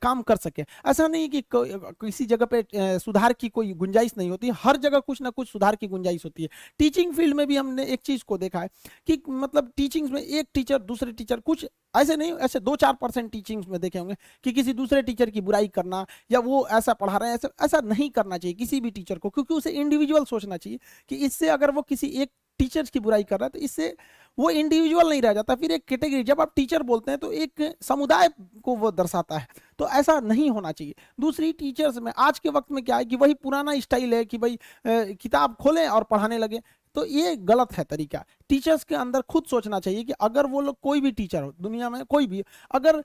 काम 0.01 0.21
कर 0.23 0.35
सके। 0.37 0.65
ऐसा 0.85 1.07
नहीं 1.07 1.29
कि 1.29 1.43
किसी 1.53 2.25
जगह 2.25 2.45
पे 2.45 2.63
सुधार 2.99 3.33
की 3.33 3.49
कोई 3.49 3.73
गुंजाइश 3.75 4.11
नहीं 4.17 4.29
होती, 4.29 4.49
हर 4.55 4.77
जगह 4.77 4.99
कुछ 5.01 5.21
ना 5.21 5.29
कुछ 5.31 5.47
सुधार 5.49 5.75
की 5.75 5.87
गुंजाइश 5.87 6.25
होती 6.25 6.43
है। 6.43 6.49
टीचिंग 6.79 7.13
फ़ील्ड 7.13 7.35
में 7.35 7.45
भी 7.47 7.55
हमने 7.57 7.85
एक 7.85 8.01
चीज़ 8.01 8.23
को 8.27 8.37
देखा 8.37 8.59
है 8.59 8.69
कि 9.07 9.21
मतलब 9.29 9.71
टीचिंग्स 9.77 10.11
में 10.11 10.21
एक 10.21 10.47
टीचर 10.53 10.79
दूसरे 10.81 11.11
टीचर 11.13 11.39
कुछ 11.41 11.65
ऐसे 11.93 12.15
नहीं, 12.15 12.33
ऐसे 12.33 12.59
दो 12.61 12.75
चार 12.75 12.93
परसेंट 13.01 13.31
टीचिंग्स 13.31 13.67
में 13.69 13.79
देखे 13.81 13.99
होंगे 13.99 14.15
कि 14.45 14.51
किसी 14.51 14.73
दूसरे 14.73 15.01
टीचर 15.03 15.29
की 15.29 15.41
बुराई 15.41 15.67
करना 15.69 16.05
या 16.31 16.39
वो 16.41 16.67
ऐसा 16.69 16.93
पढ़ा 16.95 17.17
रहे 17.17 17.29
हैं, 17.29 17.35
ऐसा 17.35 17.49
ऐसा 17.65 17.81
नहीं 17.85 18.09
करना 18.11 18.37
चाहिए 18.37 18.55
किसी 18.55 18.79
भी 18.81 18.91
टीचर 18.91 19.17
को, 19.17 19.29
क्योंकि 19.29 19.53
उसे 19.53 19.69
इंडिविजुअल 19.71 20.25
सोचना 20.25 20.57
चाहिए 20.57 20.79
कि 21.11 21.15
इससे 21.17 21.49
अगर 21.49 21.71
वो 21.71 21.81
किसी 21.83 22.07
एक 22.07 22.31
टीचर्स 22.59 22.89
की 22.89 22.99
बुराई 22.99 23.23
कर 23.23 23.39
रहा 23.39 23.45
है 23.45 23.49
तो 23.49 23.59
इससे 23.59 23.95
वो 24.37 24.49
इंडिविजुअल 24.51 25.09
नहीं 25.09 25.21
रह 25.21 25.33
जाता। 25.33 25.55
फिर 25.55 25.71
एक 25.71 25.83
कैटेगरी 25.85 26.23
जब 26.23 26.41
आप 26.41 26.51
टीचर 26.55 26.83
बोलते 26.83 27.11
हैं 27.11 27.19
तो 27.19 27.31
एक 27.33 27.61
समुदाय 27.81 28.29
को 28.63 28.75
वो 28.75 28.91
दर्शाता 28.91 29.37
है 29.37 29.47
तो 29.79 29.87
ऐसा 29.89 30.19
नहीं 30.21 30.49
होना 30.49 30.71
चाहिए। 30.71 30.93
दूसरी 31.19 31.51
टीचर्स 31.53 31.97
में 31.97 32.11
आज 32.17 32.39
के 32.39 32.49
वक्त 32.49 32.71
में 32.71 32.83
क्या 32.83 32.97
है 32.97 33.05
कि 33.05 33.15
वही 33.15 33.33
पुराना 33.35 33.79
स्टाइल 33.79 34.13
है 34.13 34.23
कि 34.25 34.37
भाई 34.37 34.57
किताब 34.85 35.55
खोलें 35.61 35.87
और 35.87 36.03
पढ़ाने 36.03 36.37
लगे। 36.37 36.59
तो 36.95 37.05
ये 37.07 37.35
गलत 37.37 37.71
है 37.73 37.83
तरीका। 37.83 38.23
टीचर्स 38.49 38.83
के 38.83 38.95
अंदर 38.95 39.21
खुद 39.23 39.43
सोचना 39.45 39.79
चाहिए 39.79 40.03
कि 40.03 40.13
अगर 40.21 40.45
वो 40.45 40.61
लोग 40.61 40.77
कोई 40.83 41.01
भी 41.01 41.11
टीचर 41.11 41.43
हो, 41.43 41.53
दुनिया 41.61 41.89
में 41.89 42.03
कोई 42.05 42.27
भी, 42.27 42.43
अगर 42.71 43.01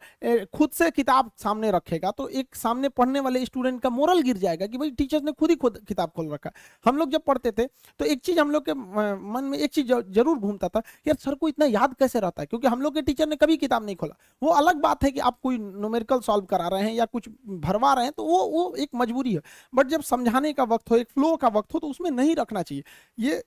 खुद 0.49 0.70
से 0.70 0.90
किताब 0.90 1.31
सामने 1.38 1.70
रखेगा 1.70 2.11
तो 2.11 2.29
एक 2.31 2.55
सामने 2.56 2.88
पढ़ने 2.90 3.20
वाले 3.20 3.44
स्टूडेंट 3.44 3.81
का 3.82 3.90
मोरल 3.90 4.20
गिर 4.23 4.37
जाएगा 4.38 4.67
कि 4.67 4.79
भाई 4.79 4.90
टीचर्स 4.93 5.23
ने 5.25 5.32
खुद 5.32 5.50
ही 5.50 5.56
खुद 5.56 5.79
किताब 5.88 6.11
खोल 6.17 6.32
रखा 6.32 6.50
हम 6.85 6.96
लोग 6.96 7.11
जब 7.11 7.23
पढ़ते 7.23 7.52
थे 7.52 7.67
तो 7.67 8.05
एक 8.05 8.20
चीज़ 8.20 8.40
हम 8.40 8.50
लोग 8.50 8.64
के 8.64 8.75
मन 8.75 9.44
में 9.44 9.58
एक 9.58 9.73
चीज़ 9.73 9.93
ज़रूर 10.11 10.38
घूमता 10.38 10.69
था 10.69 10.82
यार 11.06 11.17
सर 11.19 11.35
को 11.35 11.49
इतना 11.49 11.67
याद 11.67 11.94
कैसे 11.99 12.20
रहता 12.20 12.43
है? 12.43 12.46
क्योंकि 12.46 12.67
हम 12.67 12.82
लोग 12.82 12.94
के 12.94 13.02
टीचर 13.02 13.29
ने 13.29 13.37
कभी 13.37 13.56
किताब 13.56 13.85
नहीं 13.85 13.96
खोला। 13.96 14.17
वो 14.43 14.50
अलग 14.52 14.81
बात 14.81 15.05
है 15.05 15.11
कि 15.11 15.20
आप 15.20 15.38
कोई 15.43 15.58
नोमेरिकल 15.58 16.20
सॉल्व 16.20 16.44
करा 16.46 16.69
रहे 16.69 16.82
हैं 16.82 16.93
या 16.94 17.05
कुछ 17.06 17.29
भरवा 17.61 17.93
रहे 17.94 18.05
हैं 18.05 18.12
तो 18.17 18.25
वो 18.25 18.44
वो 18.49 18.75
एक 18.76 18.90
मजबूरी 18.94 19.35
है। 19.35 19.40
बट 19.73 19.87
जब 19.88 20.02
समझाने 20.05 20.52
का 20.52 20.64
वक्त 20.64 20.90
हो, 20.90 20.96
एक 20.96 21.08
फ्लो 21.11 21.37
का 21.37 21.49
वक्त 21.50 21.75
हो 21.75 21.79
तो 21.79 21.88
उसमें 21.88 22.11
नहीं 22.12 22.35
रखना 22.37 22.62
चाहिए। 22.62 22.85
ये 23.19 23.43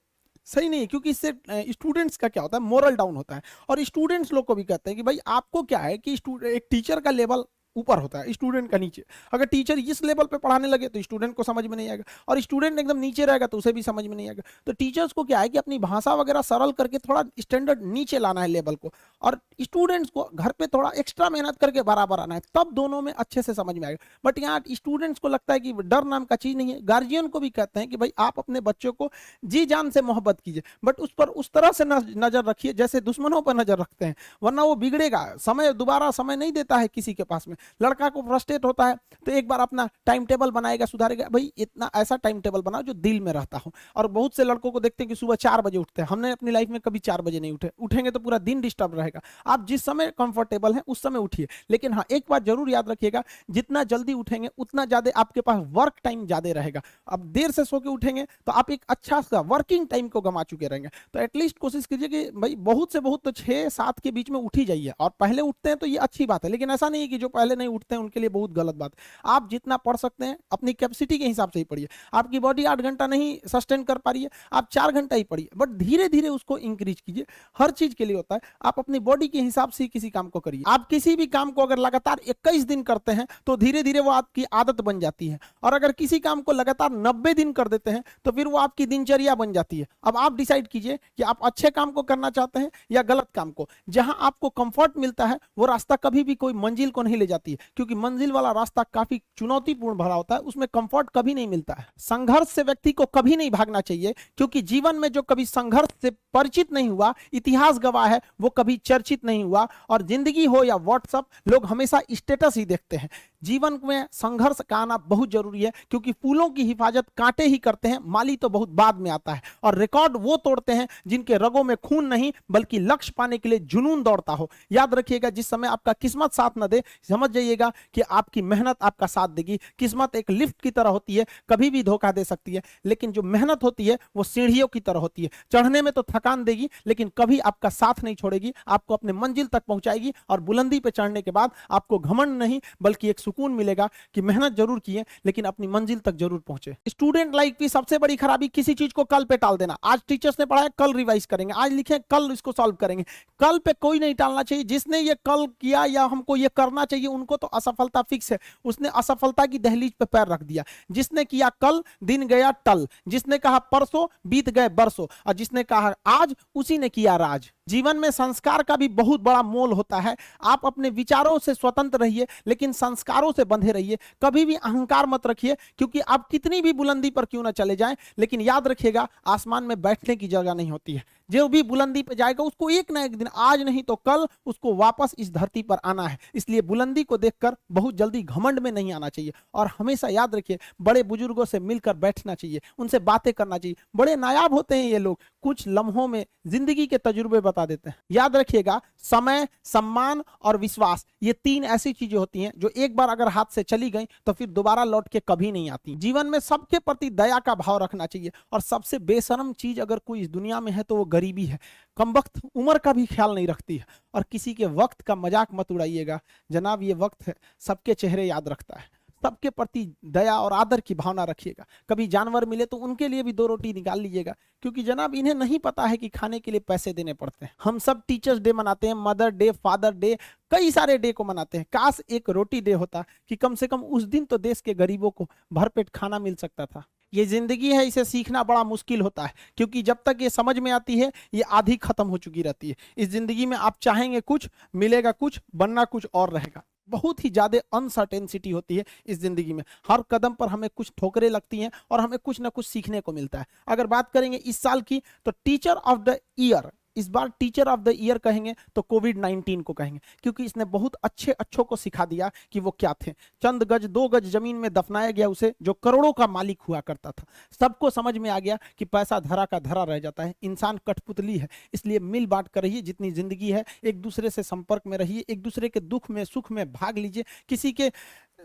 सही 0.47 0.69
नहीं 0.69 0.79
है, 0.81 0.87
क्योंकि 0.87 1.09
इससे 1.09 1.31
स्टूडेंट्स 1.71 2.17
का 2.17 2.27
क्या 2.27 2.43
होता 2.43 2.57
है 2.57 2.63
मोरल 2.63 2.95
डाउन 2.95 3.15
होता 3.15 3.35
है। 3.35 3.41
और 3.69 3.83
स्टूडेंट्स 3.83 4.33
लोग 4.33 4.45
को 4.45 4.55
भी 4.55 4.63
कहते 4.63 4.89
हैं 4.89 4.97
कि 4.97 5.03
भाई 5.03 5.19
आपको 5.29 5.63
क्या 5.63 5.79
है 5.79 5.97
कि 5.97 6.13
एक 6.13 6.67
टीचर 6.71 6.99
का 6.99 7.11
लेवल 7.11 7.43
ऊपर 7.75 7.99
होता 7.99 8.19
है 8.19 8.33
स्टूडेंट 8.33 8.69
का 8.71 8.77
नीचे। 8.77 9.03
अगर 9.33 9.45
टीचर 9.45 9.79
इस 9.79 10.03
लेवल 10.03 10.25
पे 10.25 10.37
पढ़ाने 10.37 10.67
लगे 10.67 10.87
तो 10.87 11.01
स्टूडेंट 11.01 11.35
को 11.35 11.43
समझ 11.43 11.65
में 11.65 11.75
नहीं 11.77 11.89
आएगा। 11.89 12.03
और 12.27 12.39
स्टूडेंट 12.41 12.79
एकदम 12.79 12.97
नीचे 12.97 13.25
रहेगा 13.25 13.47
तो 13.47 13.57
उसे 13.57 13.71
भी 13.73 13.83
समझ 13.83 14.05
में 14.05 14.15
नहीं 14.15 14.27
आएगा। 14.27 14.43
तो 14.67 14.71
टीचर्स 14.73 15.11
को 15.11 15.23
क्या 15.23 15.39
है 15.39 15.49
कि 15.49 15.57
अपनी 15.57 15.79
भाषा 15.79 16.13
वगैरह 16.15 16.41
सरल 16.43 16.71
करके 16.71 16.97
थोड़ा 16.99 17.23
स्टैंडर्ड 17.39 17.83
नीचे 17.83 18.19
लाना 18.19 18.41
है 18.41 18.47
लेवल 18.47 18.75
को। 18.75 18.93
और 19.21 19.39
स्टूडेंट्स 19.61 20.09
को 20.09 20.29
घर 20.35 20.51
पे 20.51 20.67
थोड़ा 20.67 20.91
एक्स्ट्रा 20.97 21.29
मेहनत 21.29 21.57
करके 21.57 21.81
बराबर 21.83 22.19
आना 22.19 22.35
है, 22.35 22.41
तब 22.55 22.71
दोनों 22.73 23.01
में 23.01 23.11
अच्छे 23.13 23.41
से 23.41 23.53
समझ 23.53 23.75
में 23.75 23.87
आएगा। 23.87 24.05
बट 24.25 24.39
यहाँ 24.39 24.61
स्टूडेंट्स 24.71 25.19
को 25.19 25.27
लगता 25.27 25.53
है 25.53 25.59
कि 25.59 25.73
डर 25.73 26.03
नाम 26.05 26.25
का 26.25 26.35
चीज़ 26.37 26.57
नहीं 26.57 26.73
है। 26.73 26.79
गार्जियन 26.83 27.27
को 27.27 27.39
भी 27.39 27.49
कहते 27.51 27.79
हैं 27.79 27.89
कि 27.89 27.97
भाई, 27.97 28.11
आप 28.19 28.39
अपने 28.39 28.61
बच्चों 28.61 28.91
को 28.93 29.11
जी 29.45 29.65
जान 29.65 29.89
से 29.89 30.01
मोहब्बत 30.03 30.39
कीजिए। 30.41 30.63
बट 30.83 30.99
उस 30.99 31.13
पर 31.13 31.27
उस 31.31 31.49
तरह 31.51 31.71
से 31.71 31.85
नज़र 31.85 32.43
रखिए, 32.43 32.73
जैसे 32.73 33.01
दुश्मनों 33.01 33.41
पर 33.41 33.55
नज़र 33.55 33.77
रखते 33.77 34.05
हैं। 34.05 34.15
वरना 34.43 34.63
वो 34.63 34.75
बिगड़ेगा। 34.77 35.25
समय, 35.39 35.73
दोबारा 35.73 36.11
समय 36.13 36.35
नहीं 36.35 36.51
देता 36.51 36.77
है 36.77 36.87
किसी 36.89 37.13
के 37.13 37.23
पास 37.23 37.47
में। 37.47 37.55
लड़का 37.81 38.09
को 38.09 38.21
फ्रस्ट्रेट 38.21 38.65
होता 38.65 38.85
है 38.85 38.95
तो 39.25 39.31
एक 39.31 39.47
बार 39.47 39.59
अपना 39.59 39.87
टाइम 40.05 40.25
टेबल 40.25 40.51
बनाएगा, 40.51 40.85
सुधारेगा, 40.85 41.27
भाई, 41.29 41.51
इतना 41.57 41.89
ऐसा 41.95 42.15
टाइम 42.17 42.39
टेबल 42.41 42.61
बनाओ 42.61 42.81
जो 42.81 42.93
दिल 42.95 43.19
में 43.21 43.31
रहता 43.33 43.57
हो। 43.57 43.71
और 43.95 44.07
बहुत 44.09 44.35
से 44.35 44.43
लड़कों 44.43 44.71
को 44.71 44.79
देखते 44.79 45.03
हैं 45.03 45.07
कि 45.09 45.15
सुबह 45.15 45.35
चार 45.37 45.61
बजे 45.61 45.77
उठते 45.77 46.01
हैं। 46.01 46.07
हमने 46.09 46.31
अपनी 46.31 46.51
लाइफ 46.51 46.69
में 46.69 46.79
कभी 46.81 46.99
चार 47.01 47.21
बजे 47.21 47.39
नहीं 47.39 47.51
उठे। 47.51 47.71
उठेंगे 47.79 48.11
तो 48.11 48.19
पूरा 48.19 48.37
दिन 48.39 48.61
डिस्टर्ब 48.61 48.95
रहेगा। 48.95 49.21
आप 49.45 49.65
जिस 49.67 49.83
समय 49.85 50.11
कंफर्टेबल 50.17 50.73
है, 50.73 50.81
उस 50.87 51.01
समय 51.01 51.19
उठिए। 51.19 51.47
लेकिन 51.69 51.93
हाँ 51.93 52.05
एक 52.11 52.25
बात 52.29 52.45
ज़रूर 52.45 52.69
याद 52.69 52.89
रखिएगा, 52.89 53.23
जितना 53.49 53.83
जल्दी 53.85 54.13
उठेंगे, 54.13 54.49
उतना 54.57 54.85
ज़्यादा 54.85 55.11
आपके 55.15 55.41
पास 55.41 55.63
वर्क 55.71 55.93
टाइम 56.03 56.25
ज़्यादा 56.25 56.51
रहेगा। 56.51 56.81
अब 57.07 57.25
देर 57.31 57.51
से 57.51 57.65
सो 57.65 57.79
के 57.79 57.89
उठेंगे 57.89 58.23
तो 58.45 58.51
आप 58.51 58.71
एक 58.71 58.83
अच्छा 58.89 59.19
सा 59.21 59.39
वर्किंग 59.47 59.87
टाइम 59.87 60.07
को 60.07 60.21
गमा 60.21 60.43
चुके 60.43 60.67
रहेंगे। 60.67 60.89
तो 61.13 61.19
एटलीस्ट 61.19 61.57
कोशिश 61.59 61.85
कीजिए 61.85 62.07
कि, 62.07 62.23
भाई, 62.31 62.55
बहुत 62.57 62.93
से 62.93 62.99
बहुत 63.01 63.23
तो 63.23 63.31
छह, 63.33 63.67
सात 63.69 63.99
के 63.99 64.11
बीच 64.11 64.29
में 64.29 64.39
उठी 64.39 64.65
जाइए। 64.65 64.93
और 64.99 65.09
पहले 65.19 65.41
उठते 65.43 65.69
हैं 65.69 65.77
तो 65.77 65.87
ये 65.87 65.97
अच्छी 65.99 66.25
बात 66.25 66.45
है, 66.45 66.51
लेकिन 66.51 66.69
ऐसा 66.71 66.89
नहीं 66.89 67.01
है 67.01 67.07
कि 67.07 67.17
जो 67.17 67.27
पहले 67.29 67.50
नहीं 67.55 67.67
उठते 67.67 67.95
हैं, 67.95 68.01
उनके 68.01 68.19
लिए 68.19 68.29
बहुत 68.29 68.51
गलत 68.51 68.75
बात। 68.75 68.91
आप 69.25 69.49
जितना 69.49 69.77
पढ़ 69.77 69.97
सकते 69.97 70.25
हैं, 70.25 70.37
अपनी 70.51 70.73
कैपेसिटी 70.73 71.17
के 71.17 71.27
हिसाब 71.27 71.51
से 71.51 71.59
ही 71.59 71.65
पढ़िए। 71.65 71.87
आपकी 72.13 72.39
बॉडी 72.39 72.65
आठ 72.65 72.81
घंटा 72.81 73.07
नहीं 73.07 73.37
सस्टेन 73.47 73.83
कर 73.83 73.97
पा 73.97 74.11
रही 74.11 74.23
है, 74.23 74.29
आप 74.53 74.67
चार 74.71 74.91
घंटा 74.91 75.15
ही 75.15 75.23
पढ़िए। 75.23 75.49
बट 75.57 75.69
धीरे 75.77 76.07
धीरे 76.09 76.29
उसको 76.29 76.57
इंक्रीज 76.57 77.01
कीजिए। 77.01 77.25
हर 77.57 77.71
चीज़ 77.71 77.95
के 77.95 78.05
लिए 78.05 78.15
होता 78.15 78.35
है, 78.35 78.41
आप 78.65 78.79
अपनी 78.79 78.99
बॉडी 79.01 79.27
के 79.27 79.41
हिसाब 79.41 79.69
से 79.69 79.87
किसी 79.87 80.09
काम 80.09 80.29
को 80.29 80.39
करिए। 80.39 80.63
आप 80.67 80.87
किसी 80.87 81.15
भी 81.15 81.27
काम 81.27 81.51
को 81.51 81.61
अगर 81.61 81.77
लगातार 81.77 82.19
इक्कीस 82.27 82.63
दिन 82.63 82.83
करते 82.83 83.11
हैं 83.11 83.27
तो 83.45 83.55
धीरे 83.57 83.83
धीरे 83.83 83.99
वो 83.99 84.11
आपकी 84.11 84.43
आदत 84.43 84.81
बन 84.81 84.99
जाती 84.99 85.27
है। 85.27 85.39
और 85.63 85.73
अगर 85.73 85.91
किसी 85.91 86.19
काम 86.19 86.41
को 86.41 86.51
लगातार 86.51 86.91
नब्बे 86.97 87.33
दिन 87.33 87.51
कर 87.51 87.67
देते 87.67 87.91
हैं 87.91 88.03
तो 88.25 88.31
फिर 88.31 88.47
वो 88.47 88.57
आपकी 88.57 88.85
दिनचर्या 88.85 89.35
बन 89.35 89.53
जाती 89.53 89.79
है। 89.79 89.87
अब 90.03 90.17
आप 90.17 90.35
डिसाइड 90.35 90.67
कीजिए 90.67 90.97
कि 91.17 91.23
आप 91.23 91.39
अच्छे 91.43 91.69
काम 91.69 91.91
को 91.91 92.01
करना 92.03 92.29
चाहते 92.29 92.59
हैं 92.59 92.71
या 92.91 93.01
गलत 93.03 93.27
काम 93.35 93.51
को। 93.51 93.67
जहाँ 93.89 94.17
आपको 94.19 94.49
कंफर्ट 94.51 94.97
मिलता 94.97 95.25
है, 95.25 95.39
वो 95.57 95.65
रास्ता 95.65 95.95
कभी 95.95 96.23
भी 96.23 96.35
कोई 96.35 96.53
मंजिल 96.53 96.89
को 96.89 97.01
नहीं 97.01 97.17
ले 97.17 97.25
जाती। 97.25 97.40
है, 97.47 97.57
क्योंकि 97.75 97.95
मंजिल 97.95 98.31
वाला 98.31 98.51
रास्ता 98.51 98.83
काफ़ी 98.83 99.21
चुनौतीपूर्ण 99.37 99.97
भरा 99.97 100.13
होता 100.13 100.35
है, 100.35 100.41
उसमें 100.41 100.67
कंफर्ट 100.73 101.09
कभी 101.15 101.33
नहीं 101.33 101.47
मिलता 101.47 101.73
है। 101.73 101.87
संघर्ष 101.97 102.47
से 102.47 102.63
व्यक्ति 102.63 102.91
को 102.91 103.05
कभी 103.05 103.35
नहीं 103.35 103.51
भागना 103.51 103.81
चाहिए, 103.81 104.13
क्योंकि 104.37 104.61
जीवन 104.61 104.95
में 104.95 105.11
जो 105.11 105.21
कभी 105.21 105.45
संघर्ष 105.45 105.89
से 106.01 106.09
परिचित 106.33 106.73
नहीं 106.73 106.89
हुआ, 106.89 107.13
इतिहास 107.33 107.79
गवाह 107.79 108.07
है, 108.07 108.21
वो 108.41 108.49
कभी 108.49 108.77
चर्चित 108.77 109.25
नहीं 109.25 109.43
हुआ, 109.43 109.67
और 109.89 110.01
ज़िंदगी 110.01 110.45
हो 110.45 110.63
या 110.63 110.75
व्हाट्सअप 110.75 111.27
लोग 111.47 111.65
हमेशा 111.65 112.01
स्टेटस 112.11 112.57
ही 112.57 112.65
देखते 112.65 112.97
हैं। 112.97 113.09
जीवन 113.43 113.79
में 113.83 114.07
संघर्ष 114.11 114.61
का 114.69 114.77
आना 114.77 114.97
बहुत 114.97 115.31
ज़रूरी 115.31 115.63
है, 115.63 115.71
क्योंकि 115.89 116.11
फूलों 116.11 116.49
की 116.49 116.63
हिफाजत 116.63 117.05
कांटे 117.17 117.45
ही 117.45 117.57
करते 117.57 117.87
हैं, 117.87 117.99
माली 118.05 118.35
तो 118.35 118.49
बहुत 118.49 118.69
बाद 118.69 118.99
में 118.99 119.11
आता 119.11 119.33
है, 119.33 119.41
और 119.63 119.77
रिकॉर्ड 119.77 120.17
वो 120.17 120.37
तोड़ते 120.37 120.73
हैं, 120.73 120.87
जिनके 121.07 121.37
रगों 121.37 121.63
में 121.63 121.75
खून 121.77 122.05
नहीं, 122.05 122.31
बल्कि 122.51 122.79
लक्ष्य 122.79 123.13
पाने 123.17 123.37
के 123.37 123.49
लिए 123.49 123.59
जुनून 123.59 124.03
दौड़ता 124.03 124.33
हो। 124.33 124.49
याद 124.71 124.93
रखिएगा, 124.93 125.29
जिस 125.29 125.47
समय 125.47 125.67
आपका 125.67 125.93
किस्मत 125.93 126.33
साथ 126.33 126.49
न 126.57 126.67
दे, 126.67 126.83
समझ 127.09 127.29
जाइएगा 127.31 127.71
कि 127.93 128.01
आपकी 128.01 128.41
मेहनत 128.43 128.83
आपका 128.83 129.07
साथ 129.07 129.27
देगी। 129.29 129.59
किस्मत 129.79 130.15
एक 130.15 130.31
लिफ्ट 130.31 130.61
की 130.61 130.71
तरह 130.71 130.89
होती 130.89 131.15
है, 131.15 131.25
कभी 131.49 131.69
भी 131.69 131.83
धोखा 131.83 132.11
दे 132.11 132.23
सकती 132.23 132.53
है, 132.53 132.61
लेकिन 132.85 133.11
जो 133.11 133.21
मेहनत 133.23 133.63
होती 133.63 133.87
है, 133.87 133.97
वो 134.15 134.23
सीढ़ियों 134.25 134.67
की 134.67 134.79
तरह 134.81 134.99
होती 134.99 135.23
है। 135.23 135.29
चढ़ने 135.51 135.81
में 135.81 135.91
तो 135.93 136.03
थकान 136.05 136.43
देगी, 136.43 136.69
लेकिन 136.87 137.11
कभी 137.17 137.39
आपका 137.41 137.69
साथ 137.71 138.03
नहीं 138.03 138.15
छोड़ेगी, 138.15 138.53
आपको 138.67 138.93
अपने 138.93 139.13
मंजिल 139.13 139.47
तक 139.47 139.63
पहुंचाएगी 139.67 140.13
और 140.29 140.39
बुलंदी 140.41 140.79
पे 140.79 140.91
चढ़ने 140.91 141.21
के 141.21 141.31
बाद 141.31 141.51
आपको 141.71 141.99
घमंड 141.99 142.37
नहीं, 142.37 142.59
बल्कि 142.81 143.09
एक 143.09 143.19
सुकून 143.19 143.53
मिलेगा 143.53 143.89
कि 144.15 144.21
मेहनत 144.21 144.55
ज़रूर 144.55 144.79
किए 144.79 145.05
लेकिन 145.25 145.45
अपनी 145.45 145.67
मंजिल 145.69 145.99
तक 145.99 146.15
ज़रूर 146.15 146.39
पहुँचे। 146.39 146.75
स्टूडेंट 146.87 147.35
लाइफ 147.35 147.55
की 147.59 147.69
सबसे 147.69 147.97
बड़ी 147.97 148.15
खराबी, 148.15 148.47
किसी 148.49 148.73
चीज़ 148.73 148.93
को 148.93 149.03
कल 149.05 149.23
पे 149.23 149.37
टाल 149.37 149.57
देना। 149.57 149.77
आज 149.83 150.01
टीचर्स 150.07 150.39
ने 150.39 150.45
पढ़ाया, 150.45 150.67
कल 150.77 150.93
रिवाइज 150.93 151.25
करेंगे। 151.25 151.53
आज 151.55 151.71
लिखे, 151.73 151.99
कल 152.11 152.29
इसको 152.33 152.51
सॉल्व 152.51 152.75
करेंगे। 152.75 153.03
कल 153.39 153.57
पे 153.59 153.73
कोई 153.81 153.99
नहीं 153.99 154.13
टालना 154.15 154.43
चाहिए, 154.43 154.63
जिसने 154.65 154.99
ये 154.99 155.15
कल 155.25 155.45
किया 155.61 155.83
या 155.87 156.03
हमको 156.05 156.35
ये 156.37 156.49
करना 156.55 156.85
चाहिए 156.85 157.07
उनको 157.21 157.37
तो 157.37 157.47
असफलता 157.47 158.01
फिक्स 158.01 158.31
है। 158.31 158.39
उसने 158.65 158.89
असफलता 158.89 159.45
की 159.45 159.59
दहलीज 159.59 159.93
पर 159.99 160.05
पैर 160.05 160.27
रख 160.27 160.43
दिया। 160.43 160.63
जिसने 160.91 161.25
किया 161.25 161.49
कल, 161.49 161.83
दिन 162.03 162.27
गया 162.27 162.51
टल। 162.51 162.87
जिसने 163.07 163.37
कहा 163.37 163.59
परसों, 163.59 164.07
बीत 164.29 164.49
गए 164.49 164.69
बरसों। 164.69 165.07
और 165.27 165.33
जिसने 165.33 165.63
कहा 165.63 165.93
आज, 166.05 166.35
उसी 166.55 166.77
ने 166.77 166.89
किया 166.89 167.15
राज। 167.15 167.51
जीवन 167.71 167.97
में 167.97 168.09
संस्कार 168.11 168.63
का 168.63 168.75
भी 168.75 168.87
बहुत 168.89 169.21
बड़ा 169.21 169.41
मोल 169.43 169.71
होता 169.71 169.99
है। 169.99 170.15
आप 170.43 170.65
अपने 170.65 170.89
विचारों 170.91 171.37
से 171.39 171.53
स्वतंत्र 171.53 171.99
रहिए, 171.99 172.27
लेकिन 172.47 172.71
संस्कारों 172.73 173.31
से 173.31 173.43
बंधे 173.45 173.71
रहिए। 173.71 173.97
कभी 174.23 174.45
भी 174.45 174.55
अहंकार 174.55 175.05
मत 175.05 175.27
रखिए, 175.27 175.55
क्योंकि 175.77 175.99
आप 175.99 176.27
कितनी 176.27 176.61
भी 176.61 176.73
बुलंदी 176.73 177.09
पर 177.09 177.25
क्यों 177.25 177.43
ना 177.43 177.51
चले 177.53 177.75
जाएँ, 177.75 177.95
लेकिन 178.19 178.41
याद 178.41 178.67
रखिएगा, 178.67 179.07
आसमान 179.27 179.63
में 179.63 179.81
बैठने 179.81 180.15
की 180.15 180.27
जगह 180.27 180.53
नहीं 180.53 180.71
होती 180.71 180.93
है। 180.93 181.03
जो 181.29 181.47
भी 181.47 181.61
बुलंदी 181.63 182.01
पर 182.03 182.13
जाएगा, 182.13 182.43
उसको 182.43 182.69
एक 182.69 182.91
ना 182.91 183.03
एक 183.03 183.15
दिन, 183.15 183.27
आज 183.35 183.61
नहीं 183.61 183.83
तो 183.83 183.95
कल, 183.95 184.27
उसको 184.45 184.73
वापस 184.75 185.15
इस 185.17 185.31
धरती 185.33 185.61
पर 185.61 185.77
आना 185.85 186.07
है। 186.07 186.17
इसलिए 186.35 186.61
बुलंदी 186.61 187.03
को 187.03 187.17
देखकर 187.17 187.55
बहुत 187.71 187.95
जल्दी 187.95 188.21
घमंड 188.23 188.59
में 188.59 188.71
नहीं 188.71 188.93
आना 188.93 189.09
चाहिए, 189.09 189.31
और 189.53 189.69
हमेशा 189.79 190.07
याद 190.07 190.35
रखिए, 190.35 190.57
बड़े 190.81 191.03
बुज़ुर्गों 191.03 191.45
से 191.45 191.59
मिलकर 191.59 191.93
बैठना 191.95 192.35
चाहिए, 192.35 192.61
उनसे 192.79 192.99
बातें 193.01 193.33
करना 193.33 193.57
चाहिए। 193.57 193.75
बड़े 193.95 194.15
नायाब 194.15 194.53
होते 194.53 194.75
हैं 194.75 194.89
ये 194.89 194.99
लोग। 194.99 195.19
कुछ 195.43 195.67
लम्हों 195.67 196.07
में 196.07 196.25
ज़िंदगी 196.47 196.87
के 196.87 196.97
तजुर्बे 196.97 197.39
बता 197.39 197.60
देते 197.65 197.89
हैं। 197.89 197.95
याद 198.11 198.35
रखिएगा, 198.35 198.79
समय, 198.99 199.47
सम्मान 199.65 200.23
और 200.41 200.57
विश्वास, 200.57 201.05
ये 201.23 201.33
तीन 201.33 201.63
ऐसी 201.65 201.93
चीज़ें 201.93 202.17
होती 202.17 202.43
हैं 202.43 202.51
जो 202.57 202.69
एक 202.69 202.95
बार 202.95 203.09
अगर 203.09 203.27
हाथ 203.29 203.45
से 203.51 203.63
चली 203.63 203.89
गई 203.91 204.07
तो 204.25 204.33
फिर 204.33 204.49
दोबारा 204.49 204.83
लौट 204.85 205.07
के 205.07 205.19
कभी 205.21 205.51
नहीं 205.51 205.69
आती। 205.69 205.95
जीवन 205.97 206.27
में 206.27 206.39
सबके 206.41 206.79
प्रति 206.79 207.09
दया 207.11 207.39
का 207.39 207.55
भाव 207.55 207.77
रखना 207.77 208.05
चाहिए 208.05 208.31
और 208.51 208.61
सबसे 208.61 208.99
बेशरम 209.01 209.51
चीज़ 209.55 209.81
अगर 209.81 209.99
कोई 209.99 210.21
इस 210.21 210.29
दुनिया 210.29 210.59
में 210.59 210.71
है 210.71 210.83
तो 210.83 210.95
वो 210.95 211.05
गरीबी 211.07 211.45
है। 211.45 211.59
कम 211.97 212.13
वक्त 212.13 212.41
उम्र 212.47 212.77
का 212.77 212.93
भी 212.93 213.05
ख्याल 213.07 213.35
नहीं 213.35 213.47
रखती 213.47 213.77
है 213.77 213.85
और 214.13 214.23
किसी 214.31 214.53
के 214.53 214.65
वक्त 214.67 215.01
का 215.01 215.15
मज़ाक 215.17 215.47
मत 215.53 215.71
उड़ाइएगा। 215.71 216.19
जनाब, 216.49 216.83
ये 216.83 216.93
वक्त 216.95 217.27
है, 217.27 217.35
सबके 217.61 217.93
चेहरे 217.95 218.25
याद 218.25 218.47
रखता 218.49 218.79
है। 218.79 218.89
सबके 219.23 219.49
प्रति 219.51 219.85
दया 220.07 220.37
और 220.37 220.53
आदर 220.53 220.79
की 220.79 220.95
भावना 220.95 221.23
रखिएगा। 221.23 221.65
कभी 221.89 222.07
जानवर 222.07 222.45
मिले 222.45 222.65
तो 222.65 222.77
उनके 222.79 223.07
लिए 223.07 223.23
भी 223.23 223.33
दो 223.33 223.47
रोटी 223.47 223.73
निकाल 223.73 223.99
लीजिएगा, 224.01 224.35
क्योंकि 224.63 224.83
जनाब 224.83 225.15
इन्हें 225.15 225.33
नहीं 225.35 225.59
पता 225.59 225.85
है 225.85 225.97
कि 225.97 226.09
खाने 226.09 226.39
के 226.39 226.51
लिए 226.51 226.59
पैसे 226.61 226.93
देने 226.93 227.13
पड़ते 227.15 227.45
हैं। 227.45 227.53
हम 227.63 227.79
सब 227.79 228.01
टीचर्स 228.07 228.39
डे 228.39 228.53
मनाते 228.53 228.87
हैं, 228.87 228.95
मदर 228.99 229.29
डे, 229.31 229.51
फादर 229.53 229.93
डे, 229.93 230.17
कई 230.51 230.71
सारे 230.71 230.97
डे 230.97 231.11
को 231.11 231.23
मनाते 231.23 231.57
हैं। 231.57 231.65
काश 231.73 232.01
एक 232.09 232.29
रोटी 232.29 232.61
डे 232.61 232.73
होता 232.73 233.03
कि 233.29 233.35
कम 233.35 233.55
से 233.55 233.67
कम 233.67 233.81
उस 233.81 234.03
दिन 234.05 234.25
तो 234.25 234.37
देश 234.39 234.61
के 234.61 234.73
गरीबों 234.75 235.11
को 235.11 235.29
भरपेट 235.51 235.89
खाना 235.89 236.19
मिल 236.19 236.35
सकता 236.35 236.65
था। 236.65 236.83
ये 237.13 237.25
ज़िंदगी 237.25 237.71
है, 237.71 237.85
इसे 237.87 238.03
सीखना 238.05 238.43
बड़ा 238.43 238.63
मुश्किल 238.63 239.01
होता 239.01 239.25
है, 239.25 239.33
क्योंकि 239.57 239.81
जब 239.81 239.97
तक 240.05 240.17
ये 240.21 240.29
समझ 240.29 240.57
में 240.59 240.71
आती 240.71 240.97
है, 240.99 241.11
ये 241.33 241.41
आधी 241.41 241.75
खत्म 241.77 242.07
हो 242.07 242.17
चुकी 242.17 242.41
रहती 242.41 242.69
है। 242.69 242.75
इस 242.97 243.09
ज़िंदगी 243.09 243.45
में 243.45 243.55
आप 243.57 243.77
चाहेंगे 243.81 244.21
कुछ, 244.21 244.47
मिलेगा 244.75 245.11
कुछ, 245.13 245.39
बनना 245.55 245.83
कुछ 245.85 246.07
और 246.13 246.29
रहेगा। 246.29 246.63
बहुत 246.89 247.23
ही 247.25 247.29
ज़्यादा 247.29 247.59
अनसर्टेनसिटी 247.73 248.51
होती 248.51 248.77
है 248.77 248.83
इस 249.05 249.19
ज़िंदगी 249.19 249.53
में। 249.53 249.63
हर 249.87 250.03
कदम 250.11 250.33
पर 250.33 250.47
हमें 250.47 250.69
कुछ 250.75 250.91
ठोकरें 250.97 251.29
लगती 251.29 251.59
हैं 251.59 251.71
और 251.91 252.01
हमें 252.01 252.17
कुछ 252.19 252.39
ना 252.41 252.49
कुछ 252.49 252.65
सीखने 252.65 253.01
को 253.01 253.13
मिलता 253.13 253.39
है। 253.39 253.45
अगर 253.67 253.87
बात 253.87 254.11
करेंगे 254.11 254.37
इस 254.37 254.61
साल 254.61 254.81
की 254.81 255.01
तो 255.25 255.31
टीचर 255.45 255.75
ऑफ़ 255.75 255.99
द 255.99 256.17
ईयर 256.39 256.71
इस 256.95 257.09
बार 257.09 257.31
टीचर 257.39 257.67
ऑफ़ 257.67 257.79
द 257.79 257.93
ईयर 257.95 258.17
कहेंगे 258.19 258.55
तो 258.75 258.81
कोविड 258.83 259.17
19 259.17 259.61
को 259.63 259.73
कहेंगे, 259.73 259.99
क्योंकि 260.23 260.45
इसने 260.45 260.65
बहुत 260.67 260.95
अच्छे 261.03 261.31
अच्छों 261.33 261.63
को 261.63 261.75
सिखा 261.75 262.05
दिया 262.05 262.31
कि 262.51 262.59
वो 262.59 262.71
क्या 262.79 262.93
थे। 263.01 263.11
चंद 263.43 263.63
गज 263.63 263.85
दो 263.87 264.07
गज 264.09 264.25
ज़मीन 264.27 264.55
में 264.55 264.71
दफनाया 264.73 265.11
गया 265.11 265.27
उसे, 265.29 265.53
जो 265.61 265.73
करोड़ों 265.73 266.11
का 266.13 266.27
मालिक 266.29 266.61
हुआ 266.61 266.79
करता 266.81 267.11
था। 267.11 267.25
सबको 267.59 267.89
समझ 267.91 268.17
में 268.17 268.29
आ 268.29 268.39
गया 268.39 268.57
कि 268.77 268.85
पैसा 268.87 269.19
धरा 269.21 269.45
का 269.45 269.59
धरा 269.61 269.83
रह 269.83 269.99
जाता 269.99 270.23
है। 270.23 270.33
इंसान 270.43 270.79
कठपुतली 270.87 271.37
है, 271.37 271.47
इसलिए 271.73 271.99
मिल 272.01 272.25
बांट 272.27 272.47
कर 272.47 272.63
रहिए 272.63 272.81
जितनी 272.81 273.11
ज़िंदगी 273.11 273.51
है। 273.51 273.63
एक 273.83 274.01
दूसरे 274.01 274.29
से 274.29 274.43
संपर्क 274.43 274.81
में 274.87 274.97
रहिए, 274.97 275.25
एक 275.29 275.41
दूसरे 275.41 275.69
के 275.69 275.79
दुख 275.81 276.09
में, 276.09 276.23
सुख 276.25 276.51
में 276.51 276.71
भाग 276.71 276.97
लीजिए। 276.97 277.23
किसी 277.49 277.71
के 277.71 277.91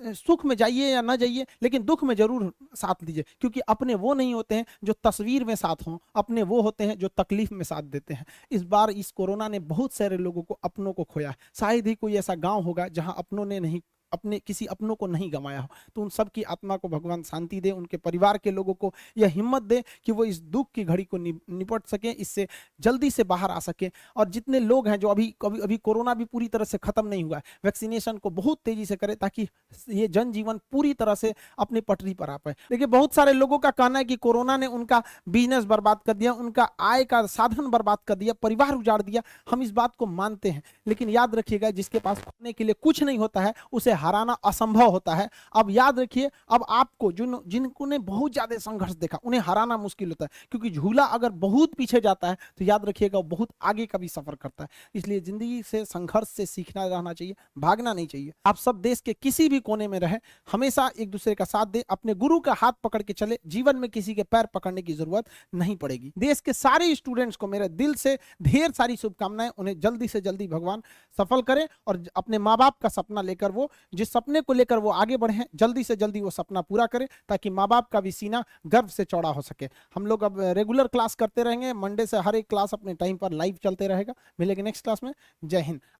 सुख 0.04 0.44
में 0.44 0.54
जाइए 0.56 0.88
या 0.88 1.00
ना 1.02 1.16
जाइए, 1.16 1.46
लेकिन 1.62 1.82
दुख 1.82 2.04
में 2.04 2.14
ज़रूर 2.14 2.52
साथ 2.76 3.04
दीजिए, 3.04 3.24
क्योंकि 3.40 3.60
अपने 3.60 3.94
वो 3.96 4.14
नहीं 4.14 4.34
होते 4.34 4.54
हैं 4.54 4.64
जो 4.84 4.92
तस्वीर 5.04 5.44
में 5.44 5.54
साथ 5.54 5.86
हों, 5.86 5.98
अपने 6.16 6.42
वो 6.42 6.60
होते 6.62 6.84
हैं 6.84 6.98
जो 6.98 7.08
तकलीफ़ 7.18 7.54
में 7.54 7.64
साथ 7.64 7.82
देते 7.82 8.14
हैं। 8.14 8.26
इस 8.50 8.62
बार 8.64 8.90
इस 8.90 9.10
कोरोना 9.10 9.48
ने 9.48 9.58
बहुत 9.66 9.92
सारे 9.92 10.16
लोगों 10.18 10.42
को 10.42 10.58
अपनों 10.64 10.92
को 10.92 11.04
खोया 11.04 11.34
शायद 11.54 11.86
ही 11.86 11.94
कोई 11.94 12.14
ऐसा 12.16 12.34
गाँव 12.36 12.62
होगा 12.62 12.88
जहाँ 12.88 13.14
अपनों 13.18 13.44
ने 13.44 13.60
नहीं 13.60 13.80
अपने, 14.12 14.38
किसी 14.38 14.66
अपनों 14.66 14.94
को 14.94 15.06
नहीं 15.06 15.32
गंवाया 15.32 15.60
हो। 15.60 15.68
तो 15.94 16.02
उन 16.02 16.08
सब 16.08 16.28
की 16.28 16.42
आत्मा 16.44 16.76
को 16.76 16.88
भगवान 16.88 17.22
शांति 17.22 17.60
दे, 17.60 17.70
उनके 17.70 17.96
परिवार 17.96 18.38
के 18.38 18.50
लोगों 18.50 18.74
को 18.74 18.92
यह 19.18 19.28
हिम्मत 19.28 19.62
दे 19.62 19.82
कि 20.04 20.12
वो 20.12 20.24
इस 20.24 20.40
दुख 20.40 20.70
की 20.74 20.84
घड़ी 20.84 21.04
को 21.04 21.18
निपट 21.18 21.86
सके, 21.86 22.10
इससे 22.10 22.46
जल्दी 22.80 23.10
से 23.10 23.24
बाहर 23.24 23.50
आ 23.50 23.58
सके। 23.60 23.90
और 24.16 24.28
जितने 24.28 24.60
लोग 24.60 24.88
हैं 24.88 24.98
जो 25.00 25.08
अभी 25.08 25.34
अभी 25.44 25.60
अभी 25.60 25.76
कोरोना 25.78 26.14
भी 26.14 26.24
पूरी 26.24 26.48
तरह 26.48 26.64
से 26.64 26.78
खत्म 26.78 27.06
नहीं 27.06 27.24
हुआ 27.24 27.36
है, 27.36 27.42
वैक्सीनेशन 27.64 28.16
को 28.18 28.30
बहुत 28.32 28.60
तेज़ी 28.64 28.86
से 28.86 28.96
करें 28.96 29.14
ताकि 29.16 29.48
ये 29.88 30.08
जनजीवन 30.08 30.60
पूरी 30.72 30.92
तरह 30.94 31.14
से 31.14 31.34
अपनी 31.58 31.80
पटरी 31.80 32.14
पर 32.14 32.30
आ 32.30 32.36
पाए। 32.36 32.54
देखिए, 32.70 32.86
बहुत 32.86 33.14
सारे 33.14 33.32
लोगों 33.32 33.58
का 33.58 33.70
कहना 33.70 33.98
है 33.98 34.04
कि 34.04 34.16
कोरोना 34.16 34.56
ने 34.56 34.66
उनका 34.68 35.02
बिज़नेस 35.28 35.64
बर्बाद 35.64 36.00
कर 36.06 36.14
दिया, 36.14 36.32
उनका 36.32 36.68
आय 36.80 37.04
का 37.04 37.24
साधन 37.26 37.70
बर्बाद 37.70 37.98
कर 38.06 38.14
दिया, 38.14 38.32
परिवार 38.32 38.74
उजाड़ 38.74 39.00
दिया। 39.02 39.22
हम 39.50 39.62
इस 39.62 39.70
बात 39.70 39.94
को 39.96 40.06
मानते 40.06 40.50
हैं, 40.50 40.62
लेकिन 40.86 41.10
याद 41.10 41.34
रखिएगा, 41.34 41.70
जिसके 41.70 41.98
पास 41.98 42.18
खाने 42.18 42.52
के 42.52 42.64
लिए 42.64 42.74
कुछ 42.82 43.02
नहीं 43.02 43.18
होता 43.18 43.40
है, 43.40 43.52
उसे 43.72 43.92
हराना 43.96 44.32
असंभव 44.44 44.90
होता 44.90 45.14
है। 45.14 45.28
अब 45.54 45.70
याद 45.70 45.98
रखिए, 46.00 46.30
अब 46.50 46.64
आपको 46.70 47.10
जिन, 47.12 47.38
जिनको 47.46 47.86
ने 47.86 47.98
बहुत 48.00 48.32
ज़्यादा 48.32 48.58
संघर्ष 48.58 48.92
देखा, 48.94 49.18
उन्हें 49.24 49.40
हराना 49.42 49.76
मुश्किल 49.78 50.08
होता 50.08 50.24
है, 50.24 50.30
क्योंकि 50.50 50.70
झूला 50.70 51.04
अगर 51.06 51.30
बहुत 51.38 51.74
पीछे 51.74 52.00
जाता 52.00 52.28
है 52.28 52.36
तो 52.58 52.64
याद 52.64 52.84
रखिएगा 52.84 53.20
बहुत 53.26 53.48
आगे 53.62 53.86
का 53.86 53.98
भी 53.98 54.08
सफ़र 54.08 54.34
करता 54.36 54.64
है। 54.64 54.68
इसलिए 54.94 55.20
ज़िंदगी 55.20 55.62
से, 55.62 55.84
संघर्ष 55.86 56.28
से 56.28 56.46
सीखना 56.46 56.86
रहना 56.86 57.12
चाहिए, 57.12 57.34
भागना 57.58 57.92
नहीं 57.92 58.06
चाहिए। 58.06 58.32
आप 58.46 58.56
सब 58.56 58.80
देश 58.80 59.00
के 59.00 59.12
किसी 59.14 59.48
भी 59.48 59.60
कोने 59.60 59.88
में 59.88 59.98
रहे, 60.00 60.18
हमेशा 60.48 60.90
एक 60.96 61.10
दूसरे 61.10 61.34
का 61.34 61.44
साथ 61.46 61.66
दे, 61.66 61.84
अपने 61.90 62.14
गुरु 62.16 62.38
का 62.40 62.54
हाथ 62.54 62.72
पकड़ 62.84 63.02
के 63.02 63.12
चले, 63.14 63.38
जीवन 63.46 63.76
में 63.76 63.88
किसी 63.90 64.14
के 64.14 64.22
पैर 64.24 64.46
पकड़ने 64.54 64.82
की 64.82 64.92
ज़रूरत 64.94 65.28
नहीं 65.54 65.76
पड़ेगी। 65.76 66.12
देश 66.18 66.40
के 66.40 66.52
सारे 66.54 66.94
स्टूडेंट्स 66.96 67.36
को 67.36 67.46
मेरे 67.46 67.68
दिल 67.70 67.94
से 67.96 68.18
ढेर 68.42 68.70
सारी 68.72 68.96
शुभकामनाएँ, 68.96 69.50
उन्हें 69.50 69.78
जल्दी 69.80 70.08
से 70.08 70.20
जल्दी 70.20 70.46
भगवान 70.48 70.82
सफल 71.18 71.42
करें 71.42 71.66
और 71.86 72.02
अपने 72.16 72.38
माँ 72.40 72.56
बाप 72.56 72.78
का 72.82 72.88
सपना 72.90 73.22
लेकर 73.22 73.50
वो 73.52 73.70
जिस 73.94 74.12
सपने 74.12 74.40
को 74.40 74.52
लेकर 74.52 74.78
वो 74.78 74.90
आगे 74.90 75.16
बढ़े 75.16 75.34
हैं, 75.34 75.46
जल्दी 75.54 75.84
से 75.84 75.96
जल्दी 75.96 76.20
वो 76.20 76.30
सपना 76.30 76.60
पूरा 76.60 76.86
करें 76.86 77.06
ताकि 77.28 77.50
माँ 77.50 77.68
बाप 77.68 77.88
का 77.88 78.00
भी 78.00 78.12
सीना 78.12 78.44
गर्व 78.66 78.88
से 78.88 79.04
चौड़ा 79.04 79.28
हो 79.28 79.42
सके। 79.42 79.68
हम 79.94 80.06
लोग 80.06 80.22
अब 80.24 80.40
रेगुलर 80.40 80.86
क्लास 80.86 81.14
करते 81.14 81.42
रहेंगे 81.42 81.72
मंडे 81.72 82.06
से 82.06 82.18
हर 82.18 82.36
एक 82.36 82.48
क्लास 82.48 82.74
अपने 82.74 82.94
टाइम 82.94 83.16
पर 83.16 83.32
लाइव 83.32 83.58
चलते 83.64 83.88
रहेगा। 83.88 84.14
मिलेंगे 84.40 84.62
नेक्स्ट 84.62 84.84
क्लास 84.84 85.02
में। 85.02 85.12
जय 85.44 85.60
हिंद। 85.60 85.80